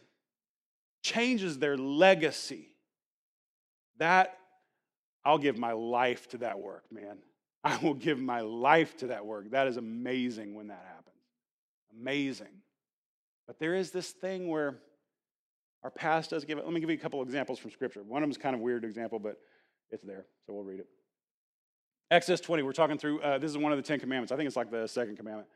[1.03, 2.69] Changes their legacy.
[3.99, 4.37] That,
[5.25, 7.19] I'll give my life to that work, man.
[7.65, 9.51] I will give my life to that work.
[9.51, 11.17] That is amazing when that happens.
[11.99, 12.63] Amazing.
[13.47, 14.79] But there is this thing where
[15.85, 16.65] our past does give it.
[16.65, 18.03] Let me give you a couple examples from Scripture.
[18.03, 19.39] One of them is kind of weird example, but
[19.91, 20.89] it's there, so we'll read it.
[22.11, 24.33] Exodus 20, we're talking through, uh, this is one of the Ten Commandments.
[24.33, 25.49] I think it's like the second commandment.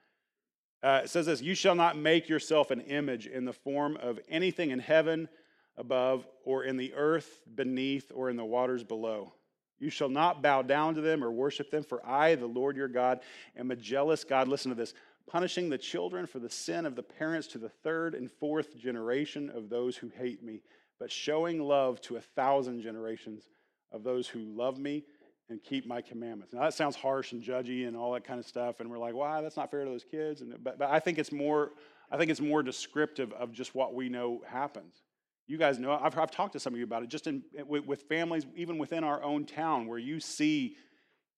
[0.82, 4.20] Uh, it says this You shall not make yourself an image in the form of
[4.28, 5.28] anything in heaven
[5.76, 9.32] above, or in the earth beneath, or in the waters below.
[9.78, 12.88] You shall not bow down to them or worship them, for I, the Lord your
[12.88, 13.20] God,
[13.56, 14.48] am a jealous God.
[14.48, 14.92] Listen to this
[15.28, 19.50] punishing the children for the sin of the parents to the third and fourth generation
[19.50, 20.62] of those who hate me,
[20.98, 23.48] but showing love to a thousand generations
[23.92, 25.04] of those who love me
[25.50, 26.52] and keep my commandments.
[26.52, 29.14] Now that sounds harsh and judgy and all that kind of stuff, and we're like,
[29.14, 31.72] "Wow, that's not fair to those kids." And but, but I think it's more,
[32.10, 35.02] I think it's more descriptive of just what we know happens.
[35.46, 37.86] You guys know, I've, I've talked to some of you about it, just in, with,
[37.86, 40.76] with families, even within our own town, where you see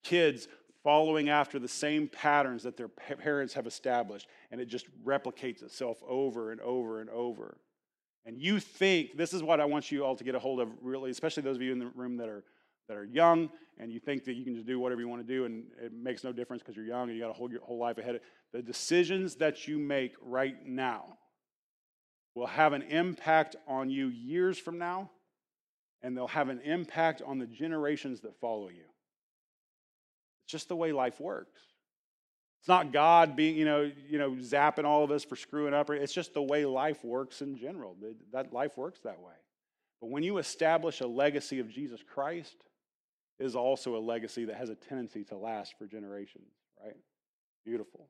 [0.03, 0.49] kids
[0.83, 6.03] following after the same patterns that their parents have established, and it just replicates itself
[6.09, 7.59] over and over and over.
[8.25, 10.69] And you think this is what I want you all to get a hold of,
[10.83, 12.45] really, especially those of you in the room that are
[12.89, 15.33] that are young, and you think that you can just do whatever you want to
[15.33, 17.61] do, and it makes no difference because you're young and you got a whole your
[17.61, 18.21] whole life ahead.
[18.53, 21.17] The decisions that you make right now
[22.35, 25.09] will have an impact on you years from now,
[26.03, 28.90] and they'll have an impact on the generations that follow you.
[30.51, 31.61] Just the way life works.
[32.61, 35.89] It's not God being, you know, you know, zapping all of us for screwing up.
[35.91, 37.97] It's just the way life works in general.
[38.33, 39.33] That life works that way.
[40.01, 42.57] But when you establish a legacy of Jesus Christ,
[43.41, 46.53] is also a legacy that has a tendency to last for generations,
[46.85, 46.97] right?
[47.65, 48.07] Beautiful.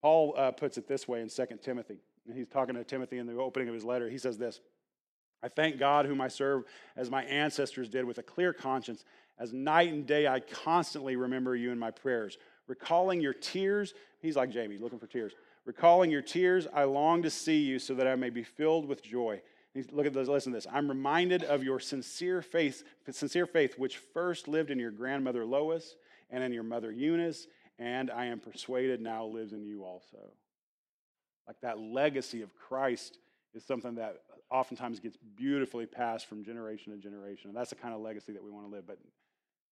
[0.00, 1.98] Paul uh, puts it this way in 2 Timothy.
[2.34, 4.08] He's talking to Timothy in the opening of his letter.
[4.08, 4.60] He says this
[5.42, 6.64] I thank God, whom I serve
[6.96, 9.04] as my ancestors did with a clear conscience.
[9.38, 12.38] As night and day, I constantly remember you in my prayers.
[12.68, 15.32] Recalling your tears, he's like Jamie, looking for tears.
[15.64, 19.02] Recalling your tears, I long to see you so that I may be filled with
[19.02, 19.42] joy.
[19.90, 20.66] Look at this, listen to this.
[20.70, 25.96] I'm reminded of your sincere faith, sincere faith, which first lived in your grandmother Lois
[26.30, 27.46] and in your mother Eunice,
[27.78, 30.32] and I am persuaded now lives in you also.
[31.46, 33.18] Like that legacy of Christ
[33.54, 34.18] is something that
[34.50, 37.48] oftentimes gets beautifully passed from generation to generation.
[37.48, 38.86] And that's the kind of legacy that we want to live.
[38.86, 38.98] But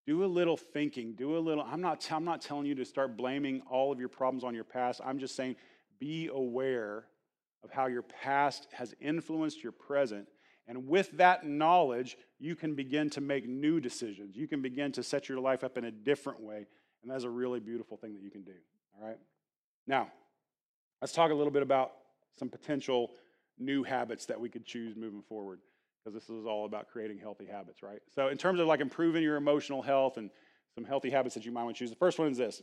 [0.07, 1.65] do a little thinking, do a little.
[1.65, 4.65] I'm not, I'm not telling you to start blaming all of your problems on your
[4.65, 5.01] past.
[5.05, 5.57] I'm just saying
[5.99, 7.05] be aware
[7.63, 10.27] of how your past has influenced your present.
[10.67, 14.37] And with that knowledge, you can begin to make new decisions.
[14.37, 16.67] You can begin to set your life up in a different way.
[17.03, 18.55] And that's a really beautiful thing that you can do.
[18.99, 19.19] All right?
[19.87, 20.11] Now,
[21.01, 21.93] let's talk a little bit about
[22.39, 23.11] some potential
[23.59, 25.61] new habits that we could choose moving forward
[26.03, 28.01] because this is all about creating healthy habits, right?
[28.15, 30.31] So, in terms of like improving your emotional health and
[30.75, 32.63] some healthy habits that you might want to choose, the first one is this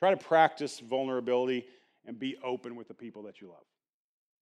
[0.00, 1.66] try to practice vulnerability
[2.06, 3.64] and be open with the people that you love.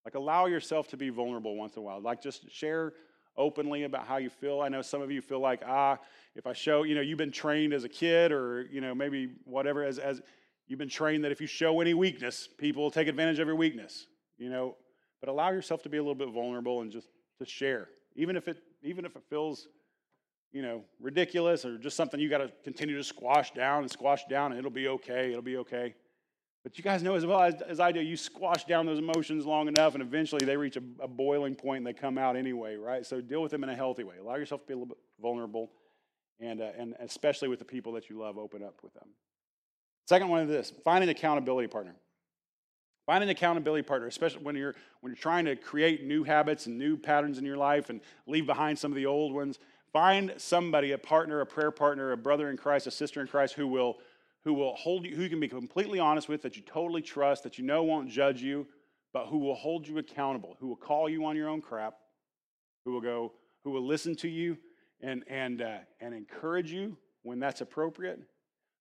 [0.04, 2.00] Like, allow yourself to be vulnerable once in a while.
[2.00, 2.94] Like, just share
[3.36, 4.60] openly about how you feel.
[4.60, 5.98] I know some of you feel like, ah,
[6.34, 9.30] if I show, you know, you've been trained as a kid or, you know, maybe
[9.44, 10.20] whatever, as, as
[10.66, 13.56] you've been trained that if you show any weakness, people will take advantage of your
[13.56, 14.06] weakness,
[14.38, 14.76] you know.
[15.20, 18.48] But allow yourself to be a little bit vulnerable and just to share, even if
[18.48, 19.68] it, even if it feels,
[20.52, 24.24] you know, ridiculous or just something you got to continue to squash down and squash
[24.26, 25.30] down, and it'll be okay.
[25.30, 25.94] It'll be okay.
[26.62, 29.44] But you guys know as well as, as, I do, you squash down those emotions
[29.44, 32.76] long enough, and eventually they reach a, a, boiling point and they come out anyway,
[32.76, 33.04] right?
[33.04, 34.14] So deal with them in a healthy way.
[34.20, 35.72] Allow yourself to be a little bit vulnerable,
[36.38, 39.08] and, uh, and especially with the people that you love, open up with them.
[40.06, 41.96] Second one is this find an accountability partner.
[43.06, 46.78] Find an accountability partner, especially when you're, when you're trying to create new habits and
[46.78, 49.58] new patterns in your life and leave behind some of the old ones.
[49.92, 53.54] Find somebody, a partner, a prayer partner, a brother in Christ, a sister in Christ
[53.54, 53.98] who will
[54.44, 57.44] who will hold you, who you can be completely honest with, that you totally trust,
[57.44, 58.66] that you know won't judge you,
[59.12, 61.94] but who will hold you accountable, who will call you on your own crap,
[62.84, 64.58] who will go, who will listen to you
[65.00, 68.20] and and uh, and encourage you when that's appropriate,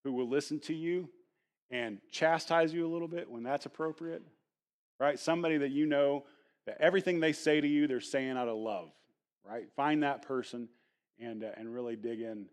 [0.04, 1.10] who will listen to you
[1.72, 4.22] and chastise you a little bit when that's appropriate,
[5.00, 5.18] right?
[5.18, 6.26] Somebody that you know
[6.66, 8.92] that everything they say to you, they're saying out of love,
[9.48, 9.66] right?
[9.76, 10.70] Find that person
[11.20, 12.46] and uh, and really dig in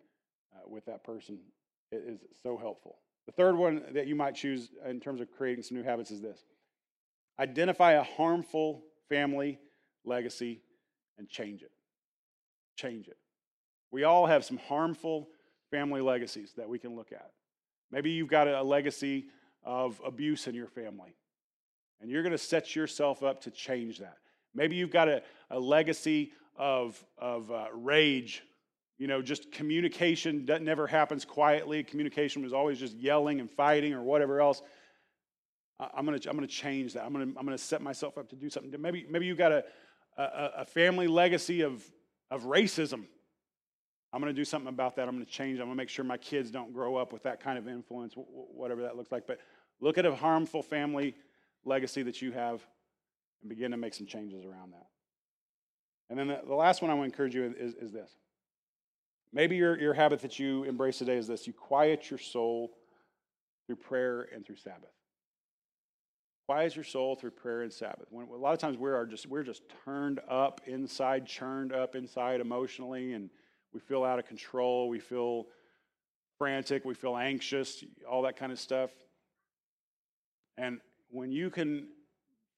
[0.55, 1.39] uh, with that person
[1.91, 2.99] it is so helpful.
[3.27, 6.21] The third one that you might choose in terms of creating some new habits is
[6.21, 6.45] this
[7.39, 9.59] identify a harmful family
[10.05, 10.61] legacy
[11.19, 11.71] and change it.
[12.77, 13.17] Change it.
[13.91, 15.29] We all have some harmful
[15.71, 17.31] family legacies that we can look at.
[17.91, 19.27] Maybe you've got a legacy
[19.65, 21.17] of abuse in your family,
[22.01, 24.17] and you're going to set yourself up to change that.
[24.55, 28.43] Maybe you've got a, a legacy of, of uh, rage
[28.99, 31.85] you know, just communication that never happens quietly.
[31.85, 34.61] Communication was always just yelling and fighting or whatever else.
[35.79, 37.05] I'm going to I'm to change that.
[37.05, 38.75] I'm going to I'm to set myself up to do something.
[38.83, 39.65] Maybe maybe you got a,
[40.17, 41.85] a, a family legacy of
[42.33, 43.05] of racism.
[44.13, 45.09] I'm going to do something about that.
[45.09, 45.59] I'm going to change.
[45.59, 48.15] I'm going to make sure my kids don't grow up with that kind of influence,
[48.17, 49.27] whatever that looks like.
[49.27, 49.39] But
[49.81, 51.15] look at a harmful family
[51.65, 52.63] legacy that you have
[53.43, 54.87] and begin to make some changes around that.
[56.11, 58.11] And then the, last one I want to encourage you is, is this.
[59.33, 62.73] Maybe your, your habit that you embrace today is this you quiet your soul
[63.67, 64.91] through prayer and through Sabbath.
[66.47, 68.07] Quiet your soul through prayer and Sabbath.
[68.09, 71.95] When, a lot of times we are just we're just turned up inside, churned up
[71.95, 73.29] inside emotionally, and
[73.73, 74.89] we feel out of control.
[74.89, 75.47] We feel
[76.39, 76.85] frantic.
[76.85, 77.85] We feel anxious.
[78.11, 78.91] All that kind of stuff.
[80.57, 81.89] And when you can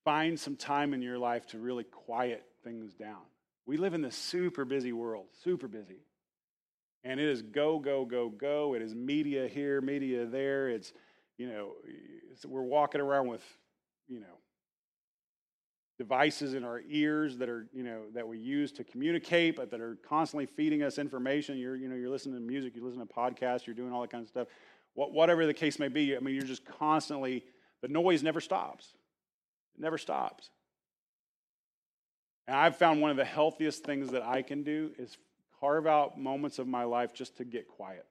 [0.05, 3.23] find some time in your life to really quiet things down,
[3.67, 6.01] we live in this super busy world, super busy.
[7.05, 8.75] And it is go, go, go, go.
[8.75, 10.69] It is media here, media there.
[10.69, 10.93] It's,
[11.39, 11.73] you know,
[12.31, 13.43] it's, we're walking around with,
[14.09, 14.39] you know,
[16.01, 19.83] devices in our ears that are, you know, that we use to communicate, but that
[19.83, 21.59] are constantly feeding us information.
[21.59, 24.11] You're, you know, you're listening to music, you're listening to podcasts, you're doing all that
[24.11, 24.49] kind of stuff.
[24.95, 27.45] What, whatever the case may be, I mean, you're just constantly,
[27.83, 28.95] the noise never stops.
[29.77, 30.49] It never stops.
[32.49, 35.19] And I've found one of the healthiest things that I can do is
[35.61, 38.07] carve out moments of my life just to get quiet.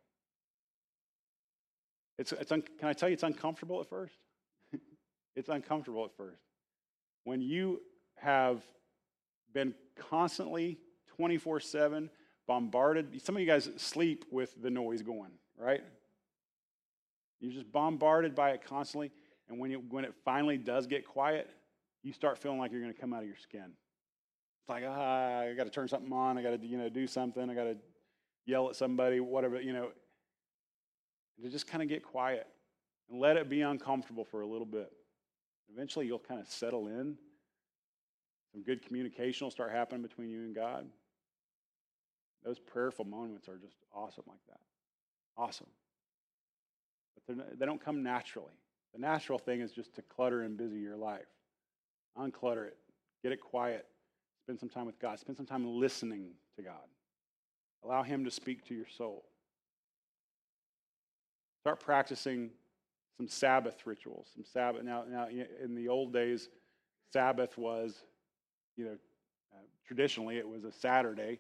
[2.20, 4.14] It's, it's un, can I tell you it's uncomfortable at first?
[5.36, 6.44] it's uncomfortable at first.
[7.30, 7.82] When you
[8.16, 8.64] have
[9.54, 10.80] been constantly
[11.16, 12.10] 24 7
[12.48, 15.84] bombarded, some of you guys sleep with the noise going, right?
[17.40, 19.12] You're just bombarded by it constantly.
[19.48, 21.48] And when, you, when it finally does get quiet,
[22.02, 23.74] you start feeling like you're going to come out of your skin.
[24.62, 26.40] It's like, ah, I got to turn something on.
[26.40, 27.48] I got to, you know, do something.
[27.48, 27.78] I got to
[28.48, 29.92] yell at somebody, whatever, you know.
[31.44, 32.48] To just kind of get quiet
[33.08, 34.92] and let it be uncomfortable for a little bit.
[35.74, 37.18] Eventually, you'll kind of settle in.
[38.52, 40.88] Some good communication will start happening between you and God.
[42.44, 44.60] Those prayerful moments are just awesome like that.
[45.38, 45.68] Awesome.
[47.28, 48.54] But they don't come naturally.
[48.94, 51.28] The natural thing is just to clutter and busy your life.
[52.18, 52.78] Unclutter it,
[53.22, 53.86] get it quiet,
[54.50, 55.20] Spend some time with God.
[55.20, 56.74] Spend some time listening to God.
[57.84, 59.26] Allow Him to speak to your soul.
[61.62, 62.50] Start practicing
[63.20, 64.30] some Sabbath rituals.
[64.34, 64.82] Some Sabbath.
[64.84, 65.28] Now, now
[65.62, 66.48] in the old days,
[67.12, 68.06] Sabbath was,
[68.78, 68.98] you know,
[69.54, 71.40] uh, traditionally it was a Saturday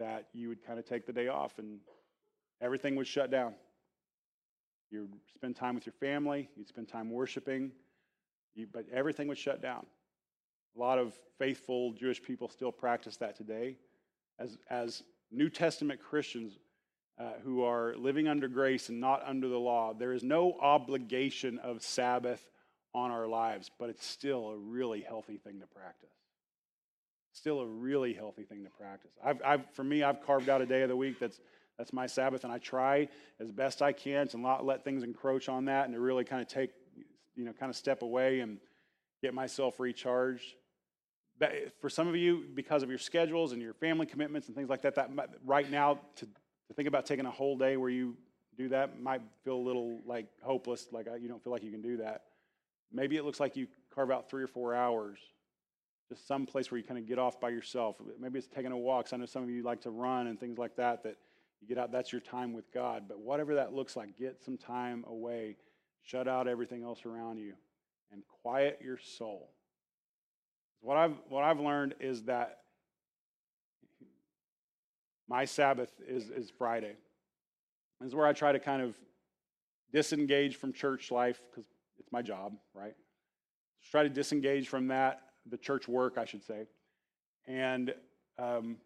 [0.00, 1.78] that you would kind of take the day off and
[2.60, 3.54] everything would shut down.
[4.90, 6.48] You'd spend time with your family.
[6.56, 7.70] You'd spend time worshiping,
[8.56, 9.86] you, but everything would shut down.
[10.76, 13.76] A lot of faithful Jewish people still practice that today.
[14.40, 16.58] As, as New Testament Christians
[17.18, 21.58] uh, who are living under grace and not under the law, there is no obligation
[21.58, 22.50] of Sabbath
[22.94, 26.10] on our lives, but it's still a really healthy thing to practice.
[27.32, 29.10] Still a really healthy thing to practice.
[29.22, 31.40] I've, I've, for me, I've carved out a day of the week that's
[31.78, 33.06] that's my Sabbath, and I try
[33.38, 36.40] as best I can to not let things encroach on that and to really kind
[36.40, 36.70] of take,
[37.34, 38.56] you know, kind of step away and
[39.22, 40.54] get myself recharged
[41.38, 44.70] But for some of you, because of your schedules and your family commitments and things
[44.70, 45.10] like that, that
[45.44, 46.28] right now to,
[46.68, 48.16] to think about taking a whole day where you
[48.56, 51.82] do that might feel a little like hopeless, like you don't feel like you can
[51.82, 52.22] do that.
[52.92, 55.18] Maybe it looks like you carve out three or four hours,
[56.08, 57.96] just some place where you kind of get off by yourself.
[58.18, 59.08] Maybe it's taking a walk.
[59.12, 61.02] I know some of you like to run and things like that.
[61.02, 61.16] That
[61.60, 63.04] you get out, that's your time with God.
[63.08, 65.56] But whatever that looks like, get some time away,
[66.02, 67.54] shut out everything else around you,
[68.12, 69.50] and quiet your soul.
[70.80, 72.60] What I've, what I've learned is that
[75.28, 76.94] my Sabbath is, is Friday.
[78.00, 78.94] This is where I try to kind of
[79.92, 81.66] disengage from church life because
[81.98, 82.94] it's my job, right?
[83.80, 86.66] Just try to disengage from that, the church work, I should say,
[87.46, 87.94] and
[88.38, 88.76] um,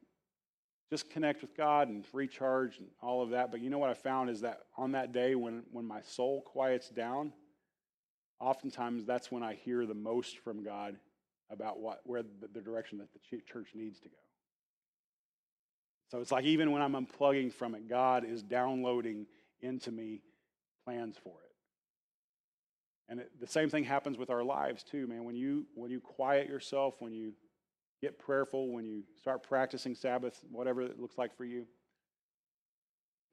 [0.90, 3.50] just connect with God and recharge and all of that.
[3.50, 6.42] But you know what I found is that on that day when, when my soul
[6.42, 7.32] quiets down,
[8.40, 10.96] oftentimes that's when I hear the most from God
[11.50, 14.16] about what, where the, the direction that the church needs to go.
[16.10, 19.26] So it's like even when I'm unplugging from it, God is downloading
[19.60, 20.22] into me
[20.84, 21.52] plans for it.
[23.08, 25.24] And it, the same thing happens with our lives too, man.
[25.24, 27.32] When you when you quiet yourself, when you
[28.00, 31.66] get prayerful, when you start practicing Sabbath, whatever it looks like for you,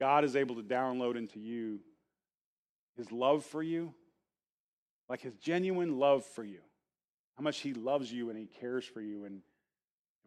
[0.00, 1.80] God is able to download into you
[2.96, 3.94] his love for you,
[5.08, 6.58] like his genuine love for you
[7.38, 9.40] how much He loves you and He cares for you and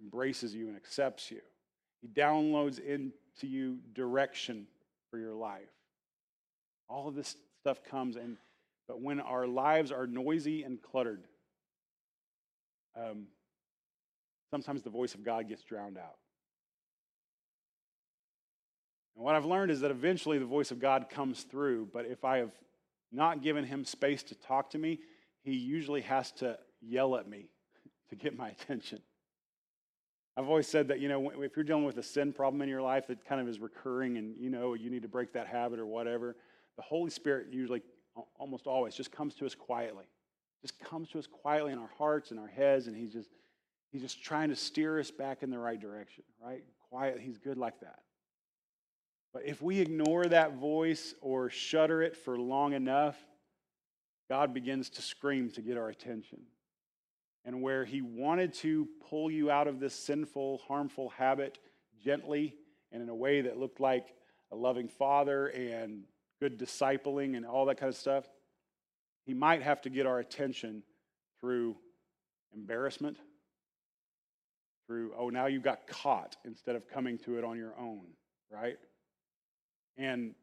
[0.01, 1.41] embraces you and accepts you.
[2.01, 4.67] He downloads into you direction
[5.09, 5.69] for your life.
[6.89, 8.37] All of this stuff comes, and
[8.87, 11.23] but when our lives are noisy and cluttered,
[12.97, 13.27] um,
[14.49, 16.17] sometimes the voice of God gets drowned out.
[19.15, 22.25] And what I've learned is that eventually the voice of God comes through, but if
[22.25, 22.51] I have
[23.11, 24.99] not given him space to talk to me,
[25.43, 27.49] he usually has to yell at me
[28.09, 28.99] to get my attention.
[30.37, 32.81] I've always said that, you know, if you're dealing with a sin problem in your
[32.81, 35.79] life that kind of is recurring and, you know, you need to break that habit
[35.79, 36.37] or whatever,
[36.77, 37.81] the Holy Spirit usually,
[38.39, 40.05] almost always, just comes to us quietly.
[40.61, 43.29] Just comes to us quietly in our hearts and our heads, and he's just,
[43.91, 46.63] he's just trying to steer us back in the right direction, right?
[46.89, 47.99] Quiet, he's good like that.
[49.33, 53.17] But if we ignore that voice or shudder it for long enough,
[54.29, 56.39] God begins to scream to get our attention.
[57.43, 61.57] And where He wanted to pull you out of this sinful, harmful habit
[62.03, 62.55] gently
[62.91, 64.13] and in a way that looked like
[64.51, 66.03] a loving father and
[66.39, 68.25] good discipling and all that kind of stuff,
[69.25, 70.83] He might have to get our attention
[71.39, 71.75] through
[72.53, 73.17] embarrassment,
[74.87, 78.01] through, oh, now you got caught instead of coming to it on your own,
[78.51, 78.77] right?
[79.97, 80.35] And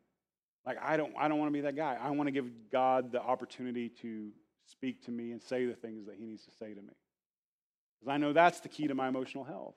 [0.68, 1.96] like I don't I don't want to be that guy.
[2.00, 4.30] I want to give God the opportunity to
[4.70, 6.94] speak to me and say the things that he needs to say to me.
[7.98, 9.74] Because I know that's the key to my emotional health.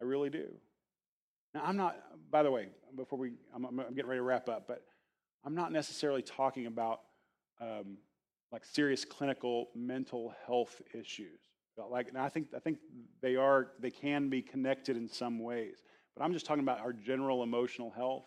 [0.00, 0.46] I really do.
[1.54, 1.96] Now, I'm not,
[2.30, 4.82] by the way, before we, I'm, I'm getting ready to wrap up, but
[5.44, 7.00] I'm not necessarily talking about
[7.60, 7.98] um,
[8.50, 11.40] like serious clinical mental health issues.
[11.90, 12.78] Like, and I think, I think
[13.20, 15.82] they are, they can be connected in some ways.
[16.16, 18.26] But I'm just talking about our general emotional health.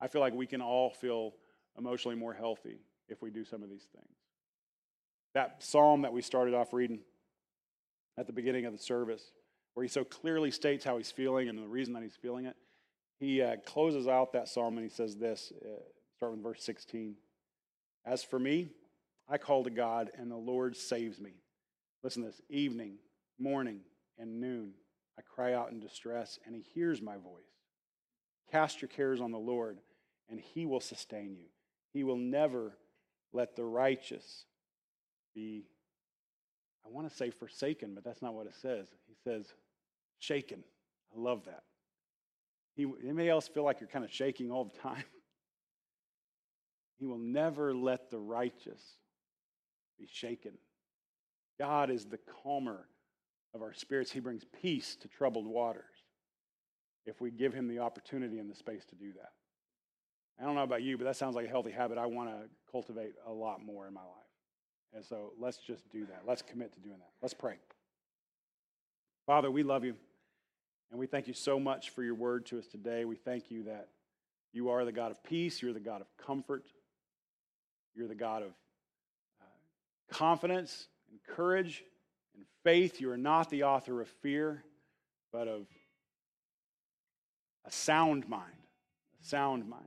[0.00, 1.32] I feel like we can all feel
[1.76, 2.78] emotionally more healthy
[3.08, 4.16] if we do some of these things.
[5.36, 7.00] That psalm that we started off reading
[8.16, 9.22] at the beginning of the service,
[9.74, 12.56] where he so clearly states how he's feeling and the reason that he's feeling it,
[13.20, 15.82] he uh, closes out that psalm and he says this, uh,
[16.16, 17.16] start with verse 16.
[18.06, 18.70] As for me,
[19.28, 21.34] I call to God, and the Lord saves me.
[22.02, 22.94] Listen to this evening,
[23.38, 23.80] morning,
[24.18, 24.72] and noon,
[25.18, 27.60] I cry out in distress, and he hears my voice.
[28.50, 29.80] Cast your cares on the Lord,
[30.30, 31.48] and he will sustain you.
[31.92, 32.78] He will never
[33.34, 34.46] let the righteous
[35.36, 35.66] be,
[36.84, 38.88] I want to say forsaken, but that's not what it says.
[39.06, 39.46] He says
[40.18, 40.64] shaken.
[41.14, 41.62] I love that.
[42.74, 45.04] He, anybody else feel like you're kind of shaking all the time?
[46.98, 48.80] He will never let the righteous
[49.98, 50.52] be shaken.
[51.58, 52.88] God is the calmer
[53.54, 54.10] of our spirits.
[54.10, 55.84] He brings peace to troubled waters
[57.04, 59.32] if we give him the opportunity and the space to do that.
[60.40, 62.48] I don't know about you, but that sounds like a healthy habit I want to
[62.70, 64.25] cultivate a lot more in my life.
[64.96, 66.22] And so let's just do that.
[66.26, 67.10] Let's commit to doing that.
[67.20, 67.56] Let's pray.
[69.26, 69.94] Father, we love you.
[70.90, 73.04] And we thank you so much for your word to us today.
[73.04, 73.88] We thank you that
[74.54, 76.64] you are the God of peace, you're the God of comfort,
[77.94, 78.48] you're the God of
[79.42, 81.84] uh, confidence and courage
[82.34, 82.98] and faith.
[82.98, 84.64] You are not the author of fear,
[85.30, 85.66] but of
[87.66, 88.46] a sound mind.
[89.22, 89.84] A sound mind.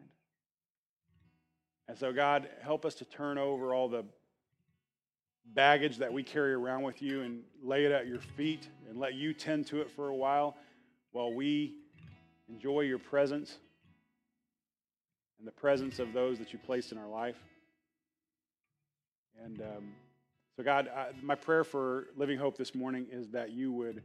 [1.88, 4.06] And so, God, help us to turn over all the
[5.54, 9.16] baggage that we carry around with you and lay it at your feet and let
[9.16, 10.56] you tend to it for a while
[11.12, 11.76] while we
[12.48, 13.58] enjoy your presence
[15.40, 17.38] and the presence of those that you placed in our life.
[19.44, 19.94] And um,
[20.56, 24.04] so, God, I, my prayer for Living Hope this morning is that you would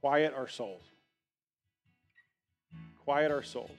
[0.00, 0.82] quiet our souls
[3.04, 3.70] quiet our souls.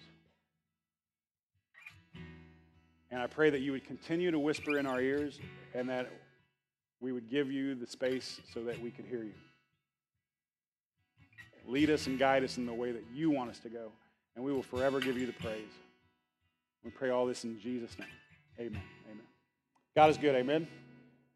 [3.11, 5.39] And I pray that you would continue to whisper in our ears
[5.73, 6.11] and that
[7.03, 9.33] we would give you the space so that we could hear you.
[11.67, 13.91] Lead us and guide us in the way that you want us to go,
[14.35, 15.67] and we will forever give you the praise.
[16.83, 18.07] We pray all this in Jesus' name.
[18.57, 18.81] Amen.
[19.05, 19.25] Amen.
[19.95, 20.33] God is good.
[20.33, 20.65] Amen.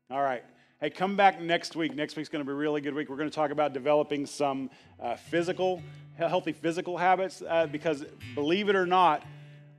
[0.09, 0.43] All right.
[0.79, 1.93] Hey, come back next week.
[1.95, 3.09] Next week's going to be a really good week.
[3.09, 4.69] We're going to talk about developing some
[5.01, 5.81] uh, physical,
[6.17, 8.05] healthy physical habits uh, because,
[8.35, 9.23] believe it or not,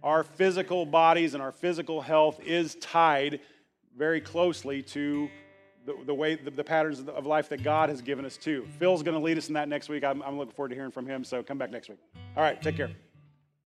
[0.02, 3.40] our physical bodies and our physical health is tied
[3.96, 5.30] very closely to
[5.88, 8.66] the, the way, the, the, patterns of life that God has given us too.
[8.78, 10.04] Phil's going to lead us in that next week.
[10.04, 11.98] I'm, I'm looking forward to hearing from him, so come back next week.
[12.36, 12.90] All right, take care.